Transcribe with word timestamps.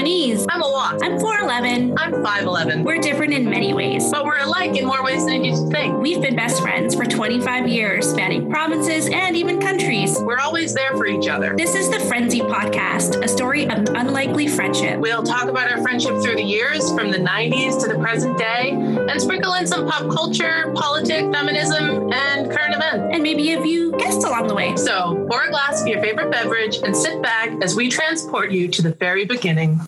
Lebanese. 0.00 0.46
I'm 0.48 0.62
oh. 0.62 0.66
a 0.66 0.68
lot. 0.68 0.69
I'm 1.02 1.18
4'11. 1.18 1.94
I'm 1.96 2.12
5'11. 2.12 2.84
We're 2.84 2.98
different 2.98 3.32
in 3.32 3.48
many 3.48 3.72
ways. 3.72 4.10
But 4.10 4.26
we're 4.26 4.38
alike 4.38 4.76
in 4.76 4.84
more 4.84 5.02
ways 5.02 5.24
than 5.24 5.42
you 5.42 5.70
think. 5.70 5.96
We've 5.96 6.20
been 6.20 6.36
best 6.36 6.60
friends 6.60 6.94
for 6.94 7.06
25 7.06 7.68
years, 7.68 8.10
spanning 8.10 8.50
provinces 8.50 9.08
and 9.10 9.34
even 9.34 9.60
countries. 9.60 10.18
We're 10.20 10.38
always 10.38 10.74
there 10.74 10.90
for 10.90 11.06
each 11.06 11.26
other. 11.26 11.54
This 11.56 11.74
is 11.74 11.88
the 11.88 12.00
Frenzy 12.00 12.40
Podcast, 12.40 13.24
a 13.24 13.28
story 13.28 13.64
of 13.64 13.88
unlikely 13.94 14.48
friendship. 14.48 15.00
We'll 15.00 15.22
talk 15.22 15.48
about 15.48 15.72
our 15.72 15.80
friendship 15.80 16.20
through 16.22 16.36
the 16.36 16.42
years, 16.42 16.92
from 16.92 17.10
the 17.10 17.18
90s 17.18 17.80
to 17.80 17.88
the 17.88 17.98
present 17.98 18.36
day, 18.36 18.72
and 18.72 19.20
sprinkle 19.22 19.54
in 19.54 19.66
some 19.66 19.88
pop 19.88 20.10
culture, 20.14 20.70
politics, 20.74 21.34
feminism, 21.34 22.12
and 22.12 22.50
current 22.50 22.74
events. 22.74 23.14
And 23.14 23.22
maybe 23.22 23.54
a 23.54 23.62
few 23.62 23.96
guests 23.96 24.22
along 24.24 24.48
the 24.48 24.54
way. 24.54 24.76
So 24.76 25.26
pour 25.30 25.44
a 25.44 25.50
glass 25.50 25.80
of 25.80 25.88
your 25.88 26.02
favorite 26.02 26.30
beverage 26.30 26.76
and 26.82 26.94
sit 26.94 27.22
back 27.22 27.50
as 27.62 27.74
we 27.74 27.88
transport 27.88 28.50
you 28.50 28.68
to 28.68 28.82
the 28.82 28.92
very 28.92 29.24
beginning. 29.24 29.80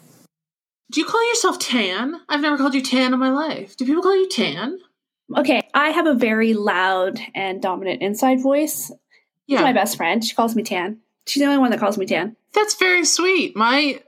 Do 0.93 1.01
you 1.01 1.07
call 1.07 1.27
yourself 1.31 1.59
Tan? 1.59 2.21
I've 2.29 2.43
never 2.43 2.59
called 2.59 2.75
you 2.75 2.83
Tan 2.83 3.15
in 3.15 3.19
my 3.19 3.31
life. 3.31 3.79
Do 3.79 3.87
people 3.87 4.03
call 4.03 4.15
you 4.15 4.29
Tan? 4.29 4.79
Okay, 5.35 5.63
I 5.73 5.89
have 5.89 6.07
a 6.07 6.13
very 6.13 6.53
loud 6.53 7.19
and 7.35 7.63
dominant 7.63 8.03
inside 8.03 8.43
voice. 8.43 8.89
She's 8.89 8.97
Yeah, 9.47 9.63
my 9.63 9.73
best 9.73 9.97
friend. 9.97 10.23
She 10.23 10.35
calls 10.35 10.55
me 10.55 10.63
Tan. 10.63 10.99
She's 11.27 11.41
the 11.43 11.47
only 11.47 11.59
one 11.59 11.71
that 11.71 11.81
calls 11.81 11.97
me 11.97 12.05
Tan. 12.05 12.37
that's 12.53 12.75
very 12.75 13.07
sweet. 13.07 13.57
My 13.57 14.03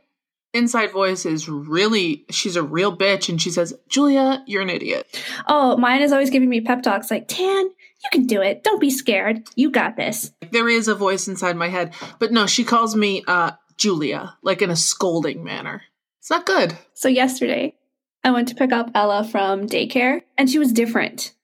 inside 0.53 0.93
voice 0.93 1.25
is 1.25 1.49
really, 1.49 2.27
she's 2.31 2.57
a 2.57 2.63
real 2.63 2.95
bitch, 2.95 3.31
and 3.31 3.41
she 3.41 3.51
says, 3.51 3.73
Julia, 3.89 4.45
you're 4.47 4.61
an 4.63 4.69
idiot. 4.69 5.07
Oh, 5.47 5.79
mine 5.79 6.03
is 6.03 6.13
always 6.13 6.29
giving 6.29 6.51
me 6.51 6.61
pep 6.61 6.83
talks 6.83 7.11
like, 7.11 7.29
Tan, 7.29 7.65
you 7.65 8.11
can 8.13 8.27
do 8.27 8.43
it. 8.43 8.63
Don't 8.63 8.81
be 8.81 8.91
scared. 8.91 9.49
You 9.57 9.71
got 9.71 9.97
this. 9.97 10.33
There 10.51 10.69
is 10.69 10.87
a 10.89 10.95
voice 10.95 11.29
inside 11.29 11.57
my 11.57 11.69
head, 11.69 11.95
but 12.19 12.31
no, 12.31 12.47
she 12.47 12.63
calls 12.63 12.95
me 12.95 13.25
uh, 13.27 13.53
Julia, 13.79 14.37
like 14.43 14.61
in 14.61 14.69
a 14.69 14.77
scolding 14.77 15.43
manner. 15.43 15.83
It's 16.25 16.31
not 16.31 16.47
good. 16.47 16.75
So 16.95 17.09
yesterday, 17.09 17.75
I 18.25 18.31
went 18.31 18.49
to 18.49 18.55
pick 18.55 18.73
up 18.73 18.91
Ella 18.95 19.25
from 19.25 19.67
daycare, 19.67 20.23
and 20.39 20.49
she 20.49 20.59
was 20.59 20.73
different. 20.73 21.35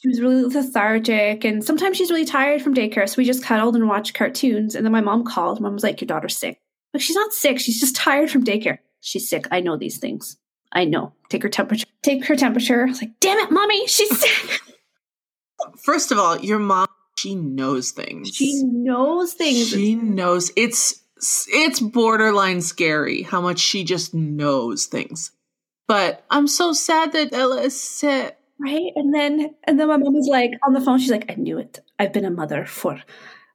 She 0.00 0.06
was 0.06 0.20
really 0.20 0.44
lethargic, 0.44 1.44
and 1.44 1.64
sometimes 1.64 1.96
she's 1.96 2.12
really 2.12 2.24
tired 2.24 2.62
from 2.62 2.72
daycare. 2.72 3.08
So 3.08 3.16
we 3.18 3.24
just 3.24 3.42
cuddled 3.42 3.74
and 3.74 3.88
watched 3.88 4.14
cartoons. 4.14 4.76
And 4.76 4.86
then 4.86 4.92
my 4.92 5.00
mom 5.00 5.24
called. 5.24 5.60
Mom 5.60 5.72
was 5.72 5.82
like, 5.82 6.00
"Your 6.00 6.06
daughter's 6.06 6.36
sick." 6.36 6.60
Like 6.94 7.02
she's 7.02 7.16
not 7.16 7.32
sick. 7.32 7.58
She's 7.58 7.80
just 7.80 7.96
tired 8.06 8.30
from 8.30 8.44
daycare. 8.44 8.78
She's 9.00 9.28
sick. 9.28 9.48
I 9.50 9.58
know 9.58 9.76
these 9.76 9.98
things. 9.98 10.36
I 10.70 10.84
know. 10.84 11.14
Take 11.30 11.42
her 11.42 11.48
temperature. 11.48 11.88
Take 12.04 12.24
her 12.26 12.36
temperature. 12.36 12.82
I 12.82 12.90
was 12.90 13.02
like, 13.02 13.18
"Damn 13.18 13.40
it, 13.40 13.50
mommy, 13.50 13.88
she's 13.88 14.20
sick." 14.20 14.60
First 15.82 16.12
of 16.12 16.20
all, 16.20 16.38
your 16.38 16.60
mom, 16.60 16.86
she 17.16 17.34
knows 17.34 17.90
things. 17.90 18.28
she 18.32 18.62
knows 18.62 19.32
things. 19.32 19.70
She 19.70 19.96
knows. 19.96 20.52
It's 20.54 21.02
it's 21.20 21.80
borderline 21.80 22.60
scary 22.60 23.22
how 23.22 23.40
much 23.40 23.58
she 23.58 23.84
just 23.84 24.14
knows 24.14 24.86
things. 24.86 25.32
But 25.86 26.24
I'm 26.30 26.46
so 26.46 26.72
sad 26.72 27.12
that 27.12 27.32
Ella 27.32 27.62
is 27.62 27.80
sick. 27.80 28.36
Right? 28.60 28.92
And 28.96 29.14
then 29.14 29.54
and 29.64 29.78
then 29.78 29.88
my 29.88 29.96
mom 29.96 30.14
was 30.14 30.28
like 30.28 30.52
on 30.66 30.72
the 30.72 30.80
phone, 30.80 30.98
she's 30.98 31.10
like, 31.10 31.30
I 31.30 31.34
knew 31.34 31.58
it. 31.58 31.80
I've 31.98 32.12
been 32.12 32.24
a 32.24 32.30
mother 32.30 32.66
for 32.66 33.00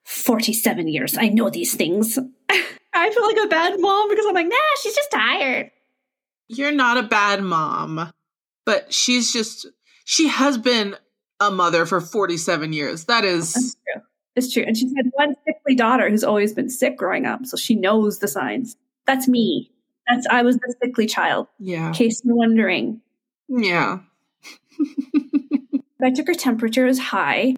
47 0.05 0.87
years. 0.87 1.17
I 1.17 1.27
know 1.27 1.49
these 1.49 1.75
things. 1.75 2.17
I 2.49 3.09
feel 3.09 3.25
like 3.25 3.45
a 3.45 3.49
bad 3.49 3.79
mom 3.79 4.09
because 4.09 4.25
I'm 4.25 4.33
like, 4.33 4.47
nah, 4.47 4.55
she's 4.81 4.95
just 4.95 5.11
tired. 5.11 5.71
You're 6.47 6.71
not 6.71 6.97
a 6.97 7.03
bad 7.03 7.41
mom, 7.43 8.13
but 8.65 8.93
she's 8.93 9.33
just 9.33 9.67
she 10.05 10.27
has 10.27 10.57
been 10.57 10.95
a 11.39 11.51
mother 11.51 11.85
for 11.85 11.99
47 11.99 12.73
years. 12.73 13.05
That 13.05 13.25
is 13.25 13.53
true. 13.53 13.71
It's 14.35 14.51
true. 14.51 14.63
And 14.65 14.75
she's 14.75 14.93
had 14.95 15.11
one 15.13 15.35
sickly 15.45 15.75
daughter 15.75 16.09
who's 16.09 16.23
always 16.23 16.53
been 16.53 16.69
sick 16.69 16.97
growing 16.97 17.25
up, 17.25 17.45
so 17.45 17.57
she 17.57 17.75
knows 17.75 18.19
the 18.19 18.27
signs. 18.27 18.75
That's 19.05 19.27
me. 19.27 19.71
That's 20.07 20.27
I 20.27 20.41
was 20.41 20.57
the 20.57 20.75
sickly 20.81 21.05
child. 21.05 21.47
yeah. 21.59 21.87
In 21.87 21.93
case 21.93 22.21
you're 22.23 22.35
wondering. 22.35 23.01
Yeah. 23.47 23.99
I 26.03 26.11
took 26.11 26.27
her 26.27 26.33
temperature 26.33 26.85
was 26.85 26.99
high. 26.99 27.55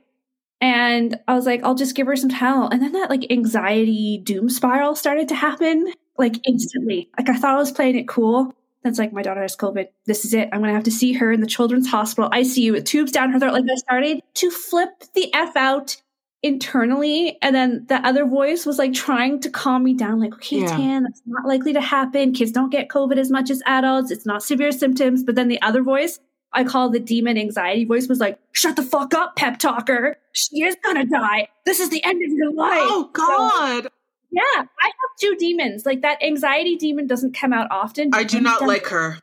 And 0.61 1.19
I 1.27 1.33
was 1.33 1.45
like, 1.45 1.63
I'll 1.63 1.75
just 1.75 1.95
give 1.95 2.07
her 2.07 2.15
some 2.15 2.29
Tylenol. 2.29 2.69
And 2.71 2.81
then 2.81 2.93
that 2.93 3.09
like 3.09 3.31
anxiety 3.31 4.19
doom 4.23 4.49
spiral 4.49 4.95
started 4.95 5.27
to 5.29 5.35
happen 5.35 5.91
like 6.17 6.35
instantly. 6.47 7.09
Like 7.17 7.29
I 7.29 7.35
thought 7.37 7.55
I 7.55 7.59
was 7.59 7.71
playing 7.71 7.97
it 7.97 8.07
cool. 8.07 8.53
That's 8.83 8.99
like 8.99 9.11
my 9.11 9.23
daughter 9.23 9.41
has 9.41 9.55
COVID. 9.55 9.87
This 10.05 10.25
is 10.25 10.33
it. 10.33 10.49
I'm 10.53 10.61
gonna 10.61 10.73
have 10.73 10.83
to 10.83 10.91
see 10.91 11.13
her 11.13 11.31
in 11.31 11.41
the 11.41 11.47
children's 11.47 11.87
hospital 11.87 12.29
ICU 12.29 12.71
with 12.71 12.85
tubes 12.85 13.11
down 13.11 13.31
her 13.31 13.39
throat. 13.39 13.53
Like 13.53 13.65
I 13.69 13.75
started 13.75 14.21
to 14.35 14.51
flip 14.51 14.89
the 15.13 15.33
F 15.33 15.55
out 15.55 15.97
internally. 16.45 17.37
And 17.41 17.55
then 17.55 17.85
the 17.87 17.95
other 18.07 18.25
voice 18.25 18.65
was 18.65 18.77
like 18.77 18.93
trying 18.93 19.39
to 19.41 19.49
calm 19.49 19.83
me 19.83 19.95
down, 19.95 20.19
like, 20.19 20.33
okay, 20.35 20.61
Yeah. 20.61 20.67
Tan, 20.67 21.03
that's 21.03 21.21
not 21.25 21.47
likely 21.47 21.73
to 21.73 21.81
happen. 21.81 22.33
Kids 22.33 22.51
don't 22.51 22.69
get 22.69 22.87
COVID 22.87 23.17
as 23.17 23.31
much 23.31 23.49
as 23.49 23.63
adults. 23.65 24.11
It's 24.11 24.27
not 24.27 24.43
severe 24.43 24.71
symptoms. 24.71 25.23
But 25.23 25.33
then 25.35 25.47
the 25.47 25.59
other 25.63 25.81
voice, 25.81 26.19
I 26.53 26.63
call 26.63 26.91
the 26.91 26.99
demon 26.99 27.37
anxiety 27.37 27.83
voice, 27.83 28.07
was 28.07 28.19
like, 28.19 28.37
shut 28.51 28.75
the 28.75 28.83
fuck 28.83 29.15
up, 29.15 29.35
pep 29.35 29.57
talker. 29.57 30.17
She 30.33 30.61
is 30.61 30.77
gonna 30.83 31.05
die. 31.05 31.47
This 31.65 31.79
is 31.79 31.89
the 31.89 32.03
end 32.03 32.21
of 32.23 32.31
your 32.31 32.53
life. 32.53 32.79
Oh 32.79 33.09
God. 33.11 33.87
Yeah, 34.31 34.41
I 34.53 34.85
have 34.85 35.11
two 35.19 35.35
demons. 35.37 35.85
Like 35.85 36.03
that 36.03 36.21
anxiety 36.21 36.75
demon 36.75 37.07
doesn't 37.07 37.35
come 37.35 37.53
out 37.53 37.67
often. 37.71 38.11
I 38.13 38.23
do 38.23 38.39
not 38.39 38.61
like 38.61 38.85
her. 38.87 39.17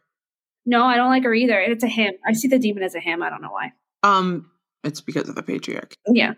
No, 0.66 0.84
I 0.84 0.96
don't 0.96 1.10
like 1.10 1.24
her 1.24 1.34
either. 1.34 1.60
It's 1.60 1.84
a 1.84 1.88
him. 1.88 2.14
I 2.26 2.32
see 2.32 2.48
the 2.48 2.58
demon 2.58 2.82
as 2.82 2.94
a 2.94 3.00
him. 3.00 3.22
I 3.22 3.30
don't 3.30 3.42
know 3.42 3.50
why. 3.52 3.72
Um 4.02 4.50
it's 4.82 5.00
because 5.00 5.28
of 5.28 5.36
the 5.36 5.42
patriarch. 5.44 5.94
Yeah, 6.08 6.34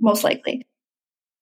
most 0.00 0.24
likely. 0.24 0.66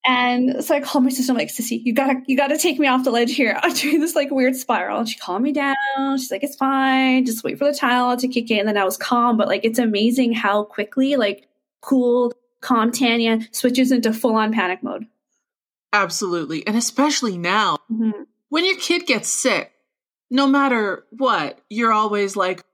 And 0.09 0.65
so 0.65 0.77
I 0.77 0.81
called 0.81 1.03
my 1.03 1.11
sister, 1.11 1.33
I'm 1.33 1.37
like, 1.39 1.49
Sissy, 1.49 1.81
you 1.85 1.93
gotta 1.93 2.21
you 2.27 2.37
gotta 2.37 2.57
take 2.57 2.79
me 2.79 2.87
off 2.87 3.03
the 3.05 3.11
ledge 3.11 3.35
here. 3.35 3.59
I'm 3.63 3.75
doing 3.75 4.01
this 4.01 4.15
like 4.15 4.31
weird 4.31 4.55
spiral. 4.55 5.01
And 5.01 5.09
she 5.09 5.19
calmed 5.19 5.43
me 5.43 5.53
down. 5.53 5.75
She's 6.17 6.31
like, 6.31 6.45
it's 6.45 6.55
fine. 6.57 7.25
Just 7.27 7.43
wait 7.43 7.59
for 7.59 7.65
the 7.65 7.77
Tylenol 7.77 8.19
to 8.21 8.29
kick 8.29 8.51
in. 8.51 8.61
And 8.61 8.69
then 8.69 8.77
I 8.79 8.85
was 8.85 8.97
calm. 8.97 9.37
But 9.37 9.49
like 9.49 9.65
it's 9.65 9.81
amazing 9.81 10.33
how 10.35 10.63
quickly 10.65 11.17
like 11.17 11.49
cool, 11.81 12.33
calm 12.61 12.93
Tanya 12.93 13.41
switches 13.51 13.91
into 13.91 14.13
full 14.13 14.37
on 14.37 14.53
panic 14.53 14.81
mode. 14.83 15.07
Absolutely. 15.93 16.65
And 16.67 16.77
especially 16.77 17.37
now, 17.39 17.79
Mhm. 17.91 18.27
when 18.49 18.65
your 18.65 18.77
kid 18.77 19.07
gets 19.07 19.29
sick, 19.29 19.73
no 20.31 20.47
matter 20.47 21.05
what, 21.11 21.59
you're 21.71 21.93
always 21.93 22.37
like, 22.37 22.65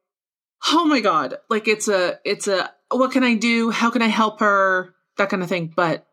"Oh 0.73 0.85
my 0.87 1.01
god!" 1.01 1.39
Like 1.49 1.69
it's 1.69 1.89
a, 1.89 2.19
it's 2.25 2.49
a, 2.49 2.73
what 2.91 3.13
can 3.13 3.23
I 3.25 3.35
do? 3.35 3.71
How 3.71 3.91
can 3.91 4.03
I 4.03 4.07
help 4.09 4.41
her? 4.41 4.95
That 5.23 5.31
kind 5.31 5.45
of 5.45 5.49
thing. 5.49 5.73
But 5.75 6.05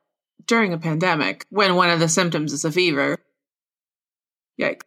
during 0.45 0.71
a 0.71 0.77
pandemic, 0.77 1.43
when 1.49 1.75
one 1.75 1.89
of 1.89 1.99
the 1.99 2.07
symptoms 2.07 2.53
is 2.53 2.63
a 2.63 2.71
fever, 2.71 3.17
yikes! 4.61 4.81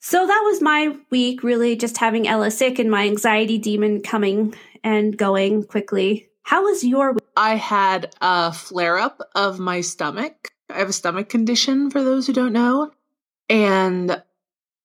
So 0.00 0.26
that 0.26 0.42
was 0.44 0.60
my 0.60 0.96
week, 1.10 1.44
really 1.44 1.76
just 1.76 1.96
having 1.98 2.26
Ella 2.26 2.50
sick 2.50 2.80
and 2.80 2.90
my 2.90 3.06
anxiety 3.06 3.56
demon 3.56 4.02
coming 4.02 4.56
and 4.82 5.16
going 5.16 5.62
quickly. 5.62 6.28
How 6.42 6.64
was 6.64 6.82
your 6.82 7.12
week? 7.12 7.22
I 7.36 7.54
had 7.54 8.12
a 8.20 8.52
flare 8.52 8.98
up 8.98 9.20
of 9.36 9.60
my 9.60 9.80
stomach. 9.80 10.48
I 10.68 10.78
have 10.78 10.88
a 10.88 10.92
stomach 10.92 11.28
condition 11.28 11.90
for 11.90 12.02
those 12.02 12.26
who 12.26 12.32
don't 12.32 12.52
know. 12.52 12.90
And 13.48 14.20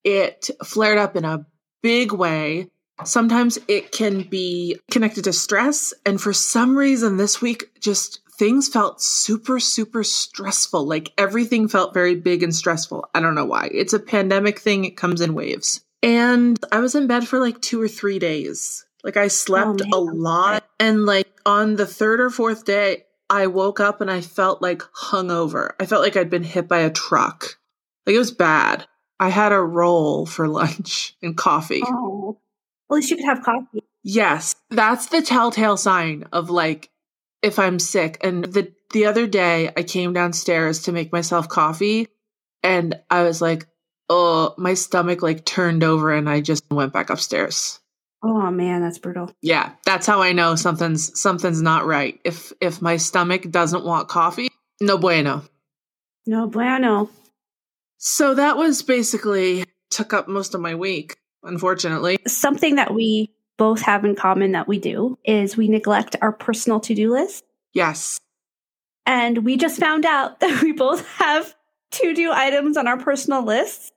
it 0.03 0.51
flared 0.63 0.99
up 0.99 1.15
in 1.15 1.25
a 1.25 1.47
big 1.81 2.11
way. 2.11 2.69
Sometimes 3.05 3.57
it 3.67 3.91
can 3.91 4.21
be 4.21 4.79
connected 4.91 5.23
to 5.23 5.33
stress. 5.33 5.95
And 6.05 6.21
for 6.21 6.31
some 6.31 6.77
reason, 6.77 7.17
this 7.17 7.41
week, 7.41 7.79
just 7.79 8.19
things 8.37 8.67
felt 8.67 9.01
super, 9.01 9.59
super 9.59 10.03
stressful. 10.03 10.85
Like 10.85 11.11
everything 11.17 11.67
felt 11.67 11.93
very 11.93 12.15
big 12.15 12.43
and 12.43 12.53
stressful. 12.53 13.09
I 13.13 13.19
don't 13.19 13.35
know 13.35 13.45
why. 13.45 13.69
It's 13.71 13.93
a 13.93 13.99
pandemic 13.99 14.59
thing, 14.59 14.85
it 14.85 14.97
comes 14.97 15.21
in 15.21 15.33
waves. 15.33 15.81
And 16.01 16.59
I 16.71 16.79
was 16.79 16.95
in 16.95 17.07
bed 17.07 17.27
for 17.27 17.39
like 17.39 17.61
two 17.61 17.81
or 17.81 17.87
three 17.87 18.19
days. 18.19 18.85
Like 19.03 19.17
I 19.17 19.27
slept 19.27 19.81
oh, 19.81 19.85
man. 19.85 19.93
a 19.93 19.97
lot. 19.97 20.65
And 20.79 21.05
like 21.05 21.27
on 21.45 21.75
the 21.75 21.85
third 21.85 22.19
or 22.19 22.29
fourth 22.29 22.65
day, 22.65 23.05
I 23.29 23.47
woke 23.47 23.79
up 23.79 24.01
and 24.01 24.11
I 24.11 24.21
felt 24.21 24.61
like 24.61 24.79
hungover. 24.79 25.71
I 25.79 25.85
felt 25.85 26.03
like 26.03 26.17
I'd 26.17 26.29
been 26.29 26.43
hit 26.43 26.67
by 26.67 26.79
a 26.79 26.89
truck. 26.89 27.57
Like 28.05 28.15
it 28.15 28.19
was 28.19 28.31
bad. 28.31 28.85
I 29.19 29.29
had 29.29 29.51
a 29.51 29.59
roll 29.59 30.25
for 30.25 30.47
lunch 30.49 31.15
and 31.21 31.37
coffee. 31.37 31.83
Oh, 31.85 32.37
at 32.89 32.95
least 32.95 33.11
you 33.11 33.17
could 33.17 33.25
have 33.25 33.43
coffee. 33.43 33.83
Yes, 34.03 34.55
that's 34.69 35.07
the 35.07 35.21
telltale 35.21 35.77
sign 35.77 36.25
of 36.33 36.49
like 36.49 36.89
if 37.43 37.59
I'm 37.59 37.77
sick. 37.77 38.17
And 38.23 38.45
the 38.45 38.73
the 38.91 39.05
other 39.05 39.27
day 39.27 39.69
I 39.75 39.83
came 39.83 40.13
downstairs 40.13 40.83
to 40.83 40.91
make 40.91 41.11
myself 41.11 41.49
coffee 41.49 42.07
and 42.63 42.95
I 43.09 43.23
was 43.23 43.41
like, 43.41 43.67
"Oh, 44.09 44.55
my 44.57 44.73
stomach 44.73 45.21
like 45.21 45.45
turned 45.45 45.83
over 45.83 46.11
and 46.11 46.29
I 46.29 46.41
just 46.41 46.63
went 46.71 46.93
back 46.93 47.09
upstairs." 47.09 47.79
Oh 48.23 48.49
man, 48.49 48.81
that's 48.81 48.99
brutal. 48.99 49.31
Yeah, 49.41 49.73
that's 49.85 50.07
how 50.07 50.21
I 50.21 50.31
know 50.31 50.55
something's 50.55 51.19
something's 51.19 51.61
not 51.61 51.85
right. 51.85 52.19
If 52.23 52.53
if 52.61 52.81
my 52.81 52.97
stomach 52.97 53.51
doesn't 53.51 53.83
want 53.83 54.07
coffee, 54.07 54.49
no 54.79 54.97
bueno. 54.97 55.43
No 56.25 56.47
bueno. 56.47 57.09
So 57.97 58.35
that 58.35 58.57
was 58.57 58.81
basically 58.81 59.65
took 59.89 60.13
up 60.13 60.27
most 60.27 60.55
of 60.55 60.61
my 60.61 60.75
week, 60.75 61.17
unfortunately. 61.43 62.17
Something 62.27 62.75
that 62.75 62.93
we 62.93 63.31
both 63.57 63.81
have 63.81 64.03
in 64.05 64.15
common 64.15 64.51
that 64.53 64.67
we 64.67 64.79
do 64.79 65.17
is 65.23 65.55
we 65.57 65.67
neglect 65.67 66.15
our 66.21 66.31
personal 66.31 66.79
to 66.81 66.95
do 66.95 67.11
list. 67.11 67.43
Yes. 67.73 68.19
And 69.05 69.39
we 69.45 69.57
just 69.57 69.79
found 69.79 70.05
out 70.05 70.39
that 70.41 70.61
we 70.61 70.71
both 70.71 71.05
have 71.17 71.55
to 71.91 72.13
do 72.13 72.31
items 72.31 72.77
on 72.77 72.87
our 72.87 72.97
personal 72.97 73.43
lists. 73.43 73.91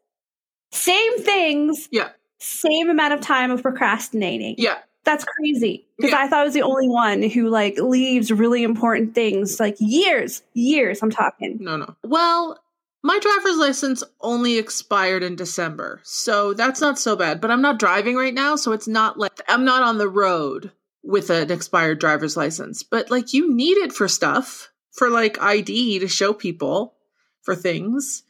Same 0.72 1.18
things, 1.20 1.88
Yeah. 1.90 2.10
same 2.38 2.90
amount 2.90 3.14
of 3.14 3.20
time 3.20 3.50
of 3.50 3.62
procrastinating. 3.62 4.56
Yeah. 4.58 4.78
That's 5.04 5.24
crazy. 5.24 5.86
Because 5.96 6.10
Yeah. 6.10 6.18
I 6.20 6.28
thought 6.28 6.40
I 6.40 6.44
was 6.44 6.52
the 6.54 6.62
only 6.62 6.88
one 6.88 7.22
who 7.22 7.48
like 7.48 7.78
leaves 7.78 8.30
really 8.32 8.64
important 8.64 9.14
things 9.14 9.60
like 9.60 9.76
years, 9.78 10.42
years. 10.52 11.02
I'm 11.02 11.10
talking. 11.10 11.58
No, 11.60 11.76
no. 11.76 11.94
Well, 12.02 12.58
my 13.06 13.18
driver's 13.20 13.56
license 13.56 14.02
only 14.20 14.58
expired 14.58 15.22
in 15.22 15.36
December, 15.36 16.00
so 16.02 16.52
that's 16.52 16.80
not 16.80 16.98
so 16.98 17.14
bad. 17.16 17.40
But 17.40 17.50
I'm 17.50 17.62
not 17.62 17.78
driving 17.78 18.16
right 18.16 18.34
now, 18.34 18.56
so 18.56 18.72
it's 18.72 18.88
not 18.88 19.18
like 19.18 19.40
I'm 19.48 19.64
not 19.64 19.82
on 19.82 19.98
the 19.98 20.08
road 20.08 20.72
with 21.04 21.30
an 21.30 21.52
expired 21.52 22.00
driver's 22.00 22.36
license. 22.36 22.82
But 22.82 23.10
like, 23.10 23.32
you 23.32 23.54
need 23.54 23.78
it 23.78 23.92
for 23.92 24.08
stuff, 24.08 24.72
for 24.90 25.08
like 25.08 25.40
ID 25.40 26.00
to 26.00 26.08
show 26.08 26.32
people 26.32 26.94
for 27.42 27.54
things. 27.54 28.24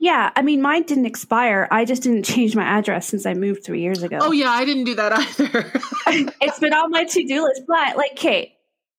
Yeah, 0.00 0.30
I 0.34 0.42
mean, 0.42 0.62
mine 0.62 0.82
didn't 0.82 1.06
expire. 1.06 1.68
I 1.70 1.84
just 1.84 2.02
didn't 2.02 2.24
change 2.24 2.56
my 2.56 2.64
address 2.64 3.06
since 3.06 3.24
I 3.24 3.34
moved 3.34 3.64
three 3.64 3.82
years 3.82 4.02
ago. 4.02 4.18
Oh, 4.20 4.32
yeah, 4.32 4.50
I 4.50 4.64
didn't 4.64 4.84
do 4.84 4.96
that 4.96 5.12
either. 5.40 5.72
it's 6.40 6.58
been 6.58 6.74
on 6.74 6.90
my 6.90 7.04
to-do 7.04 7.44
list. 7.44 7.62
But 7.66 7.96
like, 7.96 8.16
Kate, 8.16 8.54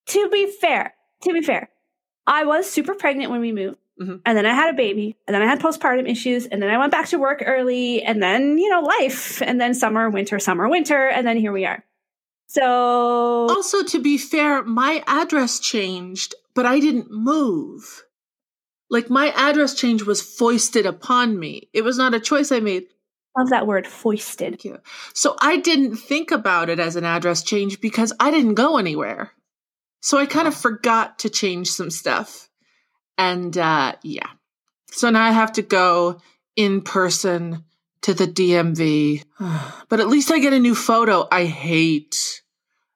to 0.08 0.30
be 0.30 0.50
fair, 0.62 0.94
to 1.24 1.34
be 1.34 1.42
fair, 1.42 1.70
I 2.26 2.46
was 2.46 2.70
super 2.70 2.96
pregnant 2.96 3.32
when 3.32 3.42
we 3.42 3.52
moved. 3.52 3.78
Mhm. 4.02 4.22
And 4.26 4.38
then 4.38 4.46
I 4.46 4.54
had 4.54 4.74
a 4.74 4.78
baby, 4.78 5.18
and 5.28 5.36
then 5.36 5.42
I 5.42 5.46
had 5.46 5.60
postpartum 5.60 6.10
issues, 6.10 6.46
and 6.46 6.62
then 6.62 6.70
I 6.70 6.78
went 6.78 6.92
back 6.92 7.08
to 7.10 7.18
work 7.18 7.44
early, 7.46 8.02
and 8.02 8.24
then, 8.24 8.58
you 8.58 8.70
know, 8.70 8.80
life, 8.82 9.42
and 9.42 9.60
then 9.60 9.74
summer, 9.74 10.10
winter, 10.10 10.40
summer, 10.40 10.70
winter, 10.70 11.08
and 11.08 11.28
then 11.28 11.38
here 11.38 11.52
we 11.52 11.66
are. 11.66 11.84
So, 12.48 12.64
also, 12.66 13.84
to 13.84 14.00
be 14.00 14.18
fair, 14.18 14.64
my 14.64 15.04
address 15.06 15.60
changed, 15.60 16.34
but 16.56 16.66
I 16.66 16.80
didn't 16.80 17.12
move. 17.12 18.04
Like, 18.90 19.10
my 19.10 19.32
address 19.36 19.76
change 19.76 20.04
was 20.04 20.22
foisted 20.22 20.86
upon 20.88 21.38
me. 21.38 21.70
It 21.74 21.84
was 21.84 21.98
not 21.98 22.16
a 22.16 22.20
choice 22.20 22.52
I 22.52 22.60
made. 22.60 22.86
love 23.38 23.50
that 23.52 23.68
word, 23.68 23.86
foisted. 23.86 24.54
Thank 24.54 24.66
you. 24.66 24.80
So 25.14 25.36
I 25.40 25.58
didn't 25.58 25.98
think 25.98 26.32
about 26.32 26.70
it 26.70 26.80
as 26.80 26.96
an 26.96 27.06
address 27.06 27.44
change 27.44 27.80
because 27.80 28.12
I 28.20 28.32
didn't 28.32 28.56
go 28.56 28.78
anywhere. 28.78 29.32
So 30.02 30.18
I 30.18 30.26
kind 30.26 30.48
of 30.48 30.56
forgot 30.56 31.20
to 31.20 31.30
change 31.30 31.70
some 31.70 31.92
stuff. 31.92 32.49
And 33.20 33.56
uh 33.58 33.94
yeah. 34.02 34.30
So 34.88 35.12
now 35.12 35.24
I 35.24 35.32
have 35.32 35.52
to 35.54 35.62
go 35.62 36.22
in 36.56 36.82
person 36.82 37.64
to 38.02 38.14
the 38.14 38.26
DMV. 38.26 39.24
but 39.90 40.00
at 40.00 40.08
least 40.08 40.32
I 40.32 40.40
get 40.40 40.54
a 40.54 40.60
new 40.60 40.74
photo. 40.74 41.28
I 41.32 41.46
hate 41.46 42.42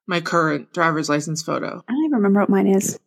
my 0.08 0.22
current 0.22 0.74
driver's 0.74 1.10
license 1.10 1.44
photo. 1.44 1.84
I 1.88 1.92
don't 1.92 2.06
even 2.06 2.16
remember 2.18 2.40
what 2.40 2.50
mine 2.50 2.68
is. 2.68 3.00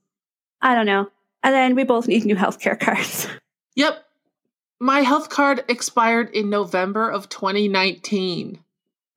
I 0.62 0.74
don't 0.74 0.86
know. 0.86 1.10
And 1.42 1.54
then 1.54 1.74
we 1.74 1.84
both 1.84 2.08
need 2.08 2.24
new 2.24 2.36
healthcare 2.36 2.78
cards. 2.78 3.26
Yep. 3.78 4.02
My 4.80 5.00
health 5.00 5.28
card 5.28 5.62
expired 5.68 6.30
in 6.30 6.48
November 6.48 7.10
of 7.10 7.28
2019. 7.28 8.58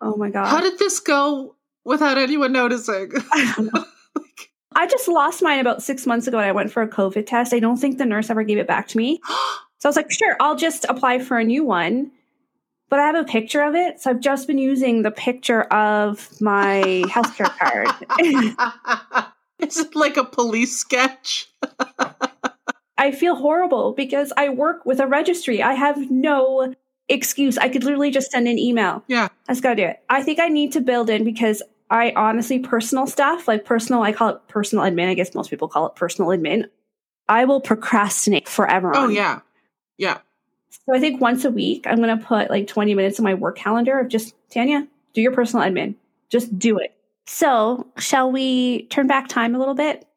Oh 0.01 0.17
my 0.17 0.29
God. 0.29 0.47
How 0.47 0.59
did 0.59 0.77
this 0.77 0.99
go 0.99 1.55
without 1.85 2.17
anyone 2.17 2.51
noticing? 2.51 3.13
I 4.79 4.85
don't 4.85 4.87
know. 4.87 4.87
I 4.87 4.87
just 4.87 5.07
lost 5.07 5.43
mine 5.43 5.59
about 5.59 5.83
six 5.83 6.05
months 6.05 6.27
ago 6.27 6.37
and 6.37 6.47
I 6.47 6.51
went 6.51 6.71
for 6.71 6.81
a 6.81 6.87
COVID 6.87 7.25
test. 7.25 7.53
I 7.53 7.59
don't 7.59 7.77
think 7.77 7.97
the 7.97 8.05
nurse 8.05 8.29
ever 8.29 8.43
gave 8.43 8.57
it 8.57 8.67
back 8.67 8.87
to 8.89 8.97
me. 8.97 9.19
So 9.81 9.87
I 9.87 9.91
was 9.91 9.95
like, 9.95 10.11
sure, 10.11 10.35
I'll 10.41 10.57
just 10.57 10.83
apply 10.89 11.19
for 11.19 11.37
a 11.37 11.43
new 11.45 11.63
one. 11.63 12.11
But 12.89 12.99
I 12.99 13.05
have 13.05 13.15
a 13.15 13.23
picture 13.23 13.61
of 13.61 13.75
it. 13.75 14.01
So 14.01 14.09
I've 14.09 14.19
just 14.19 14.45
been 14.45 14.57
using 14.57 15.03
the 15.03 15.11
picture 15.11 15.61
of 15.61 16.29
my 16.41 16.81
healthcare 17.07 17.57
card. 17.57 17.87
Is 19.59 19.77
it 19.77 19.95
like 19.95 20.17
a 20.17 20.25
police 20.25 20.75
sketch? 20.75 21.49
I 22.97 23.11
feel 23.11 23.35
horrible 23.35 23.93
because 23.93 24.33
I 24.35 24.49
work 24.49 24.85
with 24.85 24.99
a 24.99 25.07
registry. 25.07 25.63
I 25.63 25.75
have 25.75 26.11
no 26.11 26.75
excuse. 27.07 27.57
I 27.57 27.69
could 27.69 27.85
literally 27.85 28.11
just 28.11 28.31
send 28.31 28.49
an 28.49 28.59
email. 28.59 29.05
Yeah. 29.07 29.29
I 29.47 29.53
just 29.53 29.63
gotta 29.63 29.77
do 29.77 29.83
it. 29.83 30.03
I 30.09 30.23
think 30.23 30.41
I 30.41 30.49
need 30.49 30.73
to 30.73 30.81
build 30.81 31.09
in 31.09 31.23
because 31.23 31.63
I 31.89 32.13
honestly, 32.15 32.59
personal 32.59 33.07
stuff, 33.07 33.47
like 33.47 33.65
personal, 33.65 34.01
I 34.03 34.11
call 34.11 34.29
it 34.29 34.47
personal 34.47 34.83
admin. 34.83 35.09
I 35.09 35.13
guess 35.15 35.33
most 35.33 35.49
people 35.49 35.67
call 35.67 35.87
it 35.87 35.95
personal 35.95 36.29
admin. 36.29 36.65
I 37.27 37.45
will 37.45 37.61
procrastinate 37.61 38.47
forever. 38.47 38.95
Oh 38.95 39.05
on. 39.05 39.11
yeah. 39.11 39.39
Yeah. 39.97 40.19
So 40.69 40.95
I 40.95 40.99
think 40.99 41.19
once 41.19 41.45
a 41.45 41.51
week, 41.51 41.85
I'm 41.87 41.97
going 41.97 42.17
to 42.17 42.23
put 42.23 42.49
like 42.49 42.67
20 42.67 42.93
minutes 42.93 43.17
in 43.19 43.23
my 43.23 43.33
work 43.33 43.57
calendar 43.57 43.99
of 43.99 44.07
just, 44.07 44.35
Tanya, 44.49 44.87
do 45.13 45.21
your 45.21 45.31
personal 45.31 45.65
admin. 45.65 45.95
Just 46.29 46.57
do 46.57 46.77
it. 46.77 46.95
So, 47.25 47.87
shall 47.97 48.31
we 48.31 48.87
turn 48.87 49.05
back 49.05 49.27
time 49.27 49.53
a 49.53 49.59
little 49.59 49.75
bit? 49.75 50.07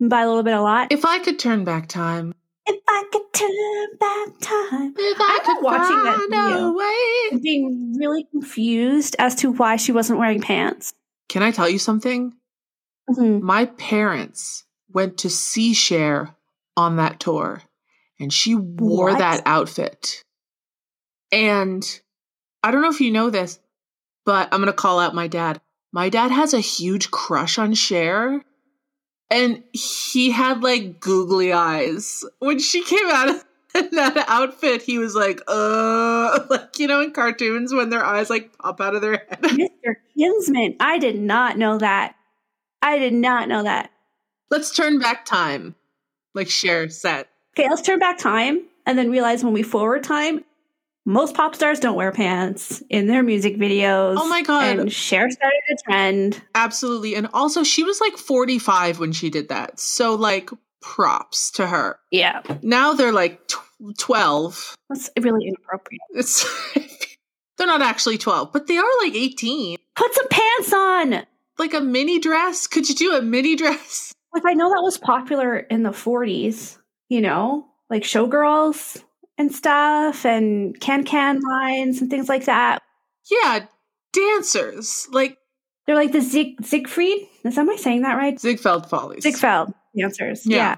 By 0.00 0.22
a 0.22 0.28
little 0.28 0.42
bit, 0.42 0.54
a 0.54 0.62
lot. 0.62 0.90
If 0.90 1.04
I 1.04 1.18
could 1.18 1.38
turn 1.38 1.64
back 1.64 1.88
time. 1.88 2.34
If 2.66 2.80
I 2.88 3.04
could 3.10 3.32
turn 3.32 3.98
back 3.98 4.38
time. 4.40 4.94
If 4.96 5.20
I 5.20 5.38
I 5.40 5.44
could 5.44 5.54
was 5.56 5.64
watching 5.64 6.04
that 6.04 6.16
find 6.16 6.52
video. 6.54 6.72
way. 6.72 7.28
And 7.32 7.42
being 7.42 7.94
really 7.98 8.24
confused 8.30 9.16
as 9.18 9.34
to 9.36 9.50
why 9.52 9.76
she 9.76 9.92
wasn't 9.92 10.18
wearing 10.20 10.40
pants. 10.40 10.92
Can 11.28 11.42
I 11.42 11.50
tell 11.50 11.68
you 11.68 11.78
something? 11.78 12.34
Mhm. 13.10 13.40
My 13.42 13.64
parents 13.66 14.64
went 14.92 15.18
to 15.18 15.30
see 15.30 15.74
Cher 15.74 16.36
on 16.76 16.96
that 16.96 17.18
tour 17.18 17.62
and 18.20 18.32
she 18.32 18.54
wore 18.54 19.10
What? 19.10 19.18
that 19.18 19.42
outfit. 19.44 20.22
And 21.32 21.82
I 22.62 22.70
don't 22.70 22.82
know 22.82 22.90
if 22.90 23.00
you 23.00 23.10
know 23.10 23.30
this, 23.30 23.58
but 24.24 24.48
I'm 24.52 24.60
going 24.60 24.66
to 24.66 24.72
call 24.72 25.00
out 25.00 25.14
my 25.14 25.26
dad. 25.26 25.60
My 25.92 26.08
dad 26.10 26.30
has 26.30 26.54
a 26.54 26.60
huge 26.60 27.10
crush 27.10 27.58
on 27.58 27.74
Cher. 27.74 28.44
And 29.32 29.62
he 29.72 30.30
had 30.30 30.62
like 30.62 31.00
googly 31.00 31.54
eyes. 31.54 32.22
When 32.38 32.58
she 32.58 32.84
came 32.84 33.08
out 33.08 33.30
of 33.30 33.44
that 33.92 34.24
outfit, 34.28 34.82
he 34.82 34.98
was 34.98 35.14
like, 35.14 35.40
uh, 35.48 36.40
like, 36.50 36.78
you 36.78 36.86
know, 36.86 37.00
in 37.00 37.12
cartoons 37.12 37.72
when 37.72 37.88
their 37.88 38.04
eyes 38.04 38.28
like 38.28 38.56
pop 38.58 38.80
out 38.82 38.94
of 38.94 39.00
their 39.00 39.24
head. 39.28 39.38
Mr. 39.42 39.94
Kinsman. 40.16 40.76
I 40.80 40.98
did 40.98 41.18
not 41.18 41.56
know 41.56 41.78
that. 41.78 42.14
I 42.82 42.98
did 42.98 43.14
not 43.14 43.48
know 43.48 43.62
that. 43.62 43.90
Let's 44.50 44.70
turn 44.70 44.98
back 44.98 45.24
time, 45.24 45.76
like 46.34 46.50
Cher 46.50 46.90
said. 46.90 47.24
Okay, 47.56 47.70
let's 47.70 47.80
turn 47.80 47.98
back 47.98 48.18
time 48.18 48.64
and 48.84 48.98
then 48.98 49.10
realize 49.10 49.42
when 49.42 49.54
we 49.54 49.62
forward 49.62 50.04
time, 50.04 50.44
most 51.04 51.34
pop 51.34 51.54
stars 51.54 51.80
don't 51.80 51.96
wear 51.96 52.12
pants 52.12 52.82
in 52.88 53.06
their 53.06 53.22
music 53.22 53.56
videos. 53.56 54.16
Oh 54.18 54.28
my 54.28 54.42
God. 54.42 54.78
And 54.78 54.92
Cher 54.92 55.30
started 55.30 55.60
a 55.70 55.76
trend. 55.84 56.42
Absolutely. 56.54 57.14
And 57.16 57.28
also, 57.32 57.64
she 57.64 57.82
was 57.84 58.00
like 58.00 58.16
45 58.16 58.98
when 59.00 59.12
she 59.12 59.28
did 59.30 59.48
that. 59.48 59.80
So, 59.80 60.14
like, 60.14 60.50
props 60.80 61.50
to 61.52 61.66
her. 61.66 61.98
Yeah, 62.10 62.42
Now 62.62 62.92
they're 62.92 63.12
like 63.12 63.46
tw- 63.48 63.98
12. 63.98 64.76
that's 64.88 65.10
really 65.20 65.46
inappropriate. 65.48 66.00
It's. 66.14 66.44
they're 67.58 67.66
not 67.66 67.82
actually 67.82 68.18
12, 68.18 68.52
but 68.52 68.66
they 68.66 68.76
are 68.78 68.98
like 69.04 69.14
18. 69.14 69.78
Put 69.96 70.14
some 70.14 70.28
pants 70.28 70.72
on. 70.72 71.26
Like 71.58 71.74
a 71.74 71.80
mini 71.80 72.18
dress? 72.18 72.66
Could 72.66 72.88
you 72.88 72.94
do 72.94 73.14
a 73.14 73.22
mini 73.22 73.56
dress? 73.56 74.12
Like 74.34 74.44
I 74.46 74.54
know 74.54 74.70
that 74.70 74.82
was 74.82 74.98
popular 74.98 75.58
in 75.58 75.82
the 75.82 75.90
40s, 75.90 76.78
you 77.08 77.20
know, 77.20 77.66
like 77.90 78.02
showgirls 78.02 79.02
and 79.42 79.54
stuff 79.54 80.24
and 80.24 80.78
can 80.80 81.04
can 81.04 81.38
mm-hmm. 81.38 81.50
lines 81.50 82.00
and 82.00 82.08
things 82.08 82.28
like 82.28 82.46
that. 82.46 82.80
Yeah, 83.30 83.66
dancers. 84.12 85.06
Like 85.10 85.36
They're 85.86 85.96
like 85.96 86.12
the 86.12 86.20
Zig 86.20 86.64
Siegfried. 86.64 87.28
Is 87.44 87.58
am 87.58 87.68
I 87.68 87.76
saying 87.76 88.02
that 88.02 88.14
right? 88.14 88.40
Ziegfeld 88.40 88.88
Follies. 88.88 89.24
Ziegfeld 89.24 89.74
dancers. 89.98 90.46
Yeah. 90.46 90.56
yeah. 90.56 90.76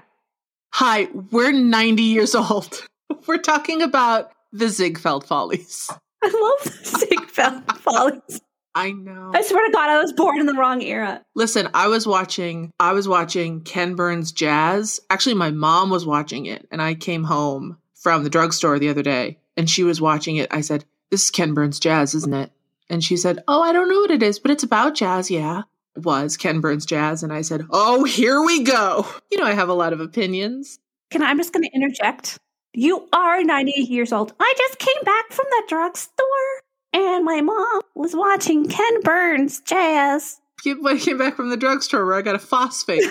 Hi, 0.73 1.07
we're 1.31 1.53
90 1.53 2.03
years 2.03 2.35
old. 2.35 2.85
We're 3.27 3.37
talking 3.37 3.81
about 3.81 4.31
the 4.51 4.67
Ziegfeld 4.67 5.25
Follies. 5.25 5.89
I 6.21 6.27
love 6.27 6.63
the 6.63 6.97
Ziegfeld 6.99 7.77
Follies. 7.77 8.41
I 8.73 8.91
know. 8.91 9.31
I 9.33 9.41
swear 9.41 9.65
to 9.65 9.71
God, 9.71 9.89
I 9.89 10.01
was 10.01 10.11
born 10.11 10.39
in 10.39 10.47
the 10.47 10.53
wrong 10.53 10.81
era. 10.81 11.23
Listen, 11.33 11.69
I 11.73 11.87
was 11.87 12.05
watching 12.05 12.71
I 12.77 12.91
was 12.91 13.07
watching 13.07 13.61
Ken 13.61 13.95
Burns 13.95 14.33
Jazz. 14.33 14.99
Actually, 15.09 15.35
my 15.35 15.51
mom 15.51 15.89
was 15.89 16.05
watching 16.05 16.45
it 16.45 16.67
and 16.71 16.81
I 16.81 16.95
came 16.95 17.23
home 17.23 17.77
from 18.05 18.23
the 18.23 18.29
drugstore 18.29 18.77
the 18.77 18.89
other 18.89 19.01
day 19.01 19.39
and 19.57 19.67
she 19.67 19.81
was 19.81 19.99
watching 19.99 20.35
it. 20.35 20.47
I 20.53 20.61
said, 20.61 20.85
"This 21.09 21.23
is 21.23 21.31
Ken 21.31 21.55
Burns 21.55 21.79
Jazz, 21.79 22.13
isn't 22.13 22.35
it?" 22.35 22.51
And 22.87 23.03
she 23.03 23.17
said, 23.17 23.43
"Oh, 23.47 23.63
I 23.63 23.73
don't 23.73 23.89
know 23.89 23.99
what 24.01 24.11
it 24.11 24.21
is, 24.21 24.37
but 24.37 24.51
it's 24.51 24.61
about 24.61 24.93
jazz, 24.93 25.31
yeah." 25.31 25.63
It 25.95 26.03
was 26.03 26.37
Ken 26.37 26.61
Burns 26.61 26.85
Jazz 26.85 27.23
and 27.23 27.33
I 27.33 27.41
said, 27.41 27.65
"Oh, 27.71 28.03
here 28.03 28.43
we 28.43 28.61
go." 28.61 29.07
You 29.31 29.39
know, 29.39 29.45
I 29.45 29.53
have 29.53 29.69
a 29.69 29.73
lot 29.73 29.91
of 29.91 30.01
opinions. 30.01 30.77
Can 31.09 31.23
I, 31.23 31.31
I'm 31.31 31.39
just 31.39 31.51
going 31.51 31.63
to 31.63 31.75
interject. 31.75 32.37
You 32.73 33.07
are 33.11 33.43
98 33.43 33.89
years 33.89 34.13
old. 34.13 34.33
I 34.39 34.53
just 34.55 34.77
came 34.77 35.03
back 35.03 35.31
from 35.31 35.47
the 35.49 35.63
drugstore 35.67 36.61
and 36.93 37.25
my 37.25 37.41
mom 37.41 37.81
was 37.95 38.15
watching 38.15 38.67
Ken 38.67 39.01
Burns 39.01 39.61
jazz. 39.61 40.39
I 40.63 40.99
came 40.99 41.17
back 41.17 41.37
from 41.37 41.49
the 41.49 41.57
drugstore 41.57 42.05
where 42.05 42.15
I 42.15 42.21
got 42.21 42.35
a 42.35 42.39
phosphate. 42.39 43.09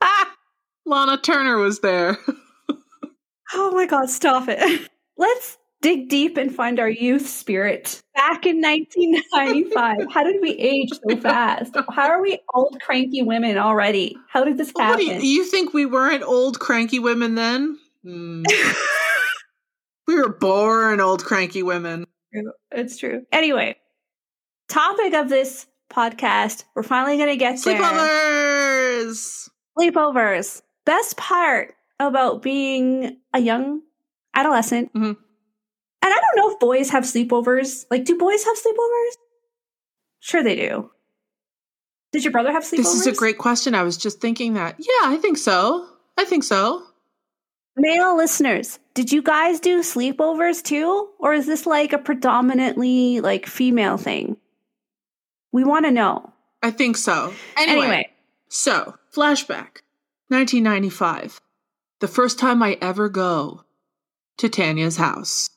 Ah! 0.00 0.34
Lana 0.86 1.18
Turner 1.18 1.58
was 1.58 1.80
there. 1.80 2.16
Oh 3.52 3.72
my 3.72 3.86
God, 3.86 4.08
stop 4.08 4.48
it. 4.48 4.90
Let's 5.16 5.58
dig 5.82 6.08
deep 6.08 6.36
and 6.36 6.54
find 6.54 6.78
our 6.78 6.88
youth 6.88 7.28
spirit. 7.28 8.02
Back 8.14 8.46
in 8.46 8.60
1995, 8.60 10.12
how 10.12 10.22
did 10.22 10.40
we 10.40 10.50
age 10.50 10.90
so 10.90 11.16
fast? 11.16 11.74
How 11.90 12.08
are 12.08 12.22
we 12.22 12.38
old, 12.54 12.80
cranky 12.80 13.22
women 13.22 13.58
already? 13.58 14.16
How 14.28 14.44
did 14.44 14.58
this 14.58 14.72
happen? 14.76 15.06
you, 15.06 15.20
you 15.20 15.44
think 15.44 15.72
we 15.72 15.86
weren't 15.86 16.22
old 16.22 16.60
cranky 16.60 16.98
women 16.98 17.34
then? 17.34 17.78
Hmm. 18.04 18.42
we 20.06 20.16
were 20.16 20.28
born 20.28 21.00
old 21.00 21.24
cranky 21.24 21.62
women. 21.62 22.06
It's 22.70 22.98
true. 22.98 23.22
Anyway, 23.32 23.76
topic 24.68 25.14
of 25.14 25.28
this 25.28 25.66
podcast. 25.90 26.64
We're 26.74 26.82
finally 26.82 27.16
going 27.16 27.30
to 27.30 27.36
get 27.36 27.62
there. 27.62 27.76
Sleepovers. 27.76 29.48
Sleepovers. 29.76 30.62
Best 30.84 31.16
part 31.16 31.74
about 32.00 32.42
being 32.42 33.18
a 33.32 33.38
young 33.40 33.82
adolescent. 34.34 34.92
Mhm. 34.94 35.16
And 36.02 36.12
I 36.12 36.20
don't 36.20 36.36
know 36.36 36.50
if 36.50 36.58
boys 36.58 36.90
have 36.90 37.04
sleepovers. 37.04 37.84
Like, 37.90 38.04
do 38.04 38.16
boys 38.16 38.42
have 38.44 38.56
sleepovers? 38.56 39.16
Sure, 40.18 40.42
they 40.42 40.56
do. 40.56 40.90
Did 42.12 42.24
your 42.24 42.32
brother 42.32 42.50
have 42.52 42.64
sleepovers? 42.64 42.76
This 42.78 42.94
is 42.94 43.06
a 43.06 43.12
great 43.12 43.38
question. 43.38 43.74
I 43.74 43.82
was 43.82 43.96
just 43.96 44.20
thinking 44.20 44.54
that. 44.54 44.76
Yeah, 44.78 45.08
I 45.10 45.18
think 45.18 45.38
so. 45.38 45.86
I 46.16 46.24
think 46.24 46.42
so. 46.42 46.82
Male 47.76 48.16
listeners, 48.16 48.78
did 48.94 49.12
you 49.12 49.22
guys 49.22 49.60
do 49.60 49.80
sleepovers 49.80 50.62
too? 50.62 51.08
Or 51.18 51.32
is 51.32 51.46
this 51.46 51.66
like 51.66 51.92
a 51.92 51.98
predominantly 51.98 53.20
like 53.20 53.46
female 53.46 53.96
thing? 53.96 54.36
We 55.52 55.64
want 55.64 55.84
to 55.86 55.90
know. 55.90 56.32
I 56.62 56.70
think 56.72 56.96
so. 56.96 57.32
Anyway, 57.56 57.78
Anyway, 57.86 58.10
so 58.48 58.94
flashback 59.14 59.82
1995. 60.28 61.40
The 62.00 62.08
first 62.08 62.38
time 62.38 62.62
I 62.62 62.78
ever 62.80 63.10
go 63.10 63.64
to 64.38 64.48
Tanya's 64.48 64.96
house, 64.96 65.50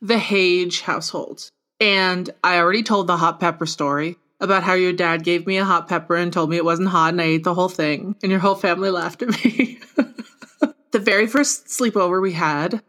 the 0.00 0.18
Hage 0.18 0.82
household. 0.82 1.50
And 1.80 2.30
I 2.44 2.58
already 2.58 2.84
told 2.84 3.08
the 3.08 3.16
hot 3.16 3.40
pepper 3.40 3.66
story 3.66 4.16
about 4.38 4.62
how 4.62 4.74
your 4.74 4.92
dad 4.92 5.24
gave 5.24 5.44
me 5.44 5.56
a 5.56 5.64
hot 5.64 5.88
pepper 5.88 6.14
and 6.14 6.32
told 6.32 6.50
me 6.50 6.56
it 6.56 6.64
wasn't 6.64 6.88
hot 6.88 7.12
and 7.12 7.20
I 7.20 7.24
ate 7.24 7.42
the 7.42 7.54
whole 7.54 7.68
thing. 7.68 8.14
And 8.22 8.30
your 8.30 8.40
whole 8.40 8.54
family 8.54 8.90
laughed 8.92 9.22
at 9.22 9.44
me. 9.44 9.80
the 10.92 11.00
very 11.00 11.26
first 11.26 11.66
sleepover 11.66 12.22
we 12.22 12.32
had 12.32 12.80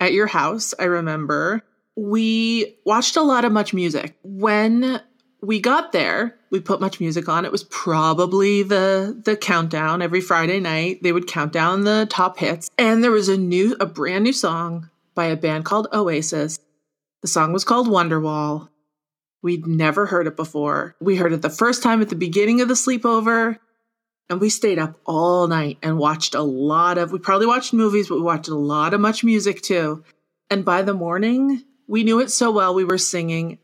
at 0.00 0.14
your 0.14 0.26
house, 0.26 0.72
I 0.78 0.84
remember, 0.84 1.62
we 1.96 2.78
watched 2.86 3.16
a 3.16 3.22
lot 3.22 3.44
of 3.44 3.52
much 3.52 3.74
music. 3.74 4.16
When 4.22 5.02
we 5.40 5.60
got 5.60 5.92
there, 5.92 6.36
we 6.50 6.60
put 6.60 6.80
much 6.80 7.00
music 7.00 7.28
on. 7.28 7.44
It 7.44 7.52
was 7.52 7.64
probably 7.64 8.62
the 8.62 9.20
the 9.24 9.36
countdown 9.36 10.02
every 10.02 10.20
Friday 10.20 10.60
night. 10.60 11.02
They 11.02 11.12
would 11.12 11.26
count 11.26 11.52
down 11.52 11.84
the 11.84 12.06
top 12.10 12.38
hits, 12.38 12.70
and 12.78 13.02
there 13.04 13.10
was 13.10 13.28
a 13.28 13.36
new, 13.36 13.76
a 13.78 13.86
brand 13.86 14.24
new 14.24 14.32
song 14.32 14.90
by 15.14 15.26
a 15.26 15.36
band 15.36 15.64
called 15.64 15.88
Oasis. 15.92 16.58
The 17.22 17.28
song 17.28 17.52
was 17.52 17.64
called 17.64 17.88
Wonderwall. 17.88 18.68
We'd 19.42 19.66
never 19.66 20.06
heard 20.06 20.26
it 20.26 20.36
before. 20.36 20.96
We 21.00 21.16
heard 21.16 21.32
it 21.32 21.42
the 21.42 21.50
first 21.50 21.82
time 21.82 22.02
at 22.02 22.08
the 22.08 22.16
beginning 22.16 22.60
of 22.60 22.68
the 22.68 22.74
sleepover, 22.74 23.58
and 24.28 24.40
we 24.40 24.48
stayed 24.48 24.78
up 24.78 24.98
all 25.06 25.46
night 25.46 25.78
and 25.82 25.98
watched 25.98 26.34
a 26.34 26.42
lot 26.42 26.98
of. 26.98 27.12
We 27.12 27.20
probably 27.20 27.46
watched 27.46 27.72
movies, 27.72 28.08
but 28.08 28.16
we 28.16 28.22
watched 28.22 28.48
a 28.48 28.56
lot 28.56 28.94
of 28.94 29.00
much 29.00 29.22
music 29.22 29.62
too. 29.62 30.02
And 30.50 30.64
by 30.64 30.82
the 30.82 30.94
morning, 30.94 31.62
we 31.86 32.02
knew 32.02 32.20
it 32.20 32.30
so 32.30 32.50
well 32.50 32.74
we 32.74 32.84
were 32.84 32.98
singing 32.98 33.58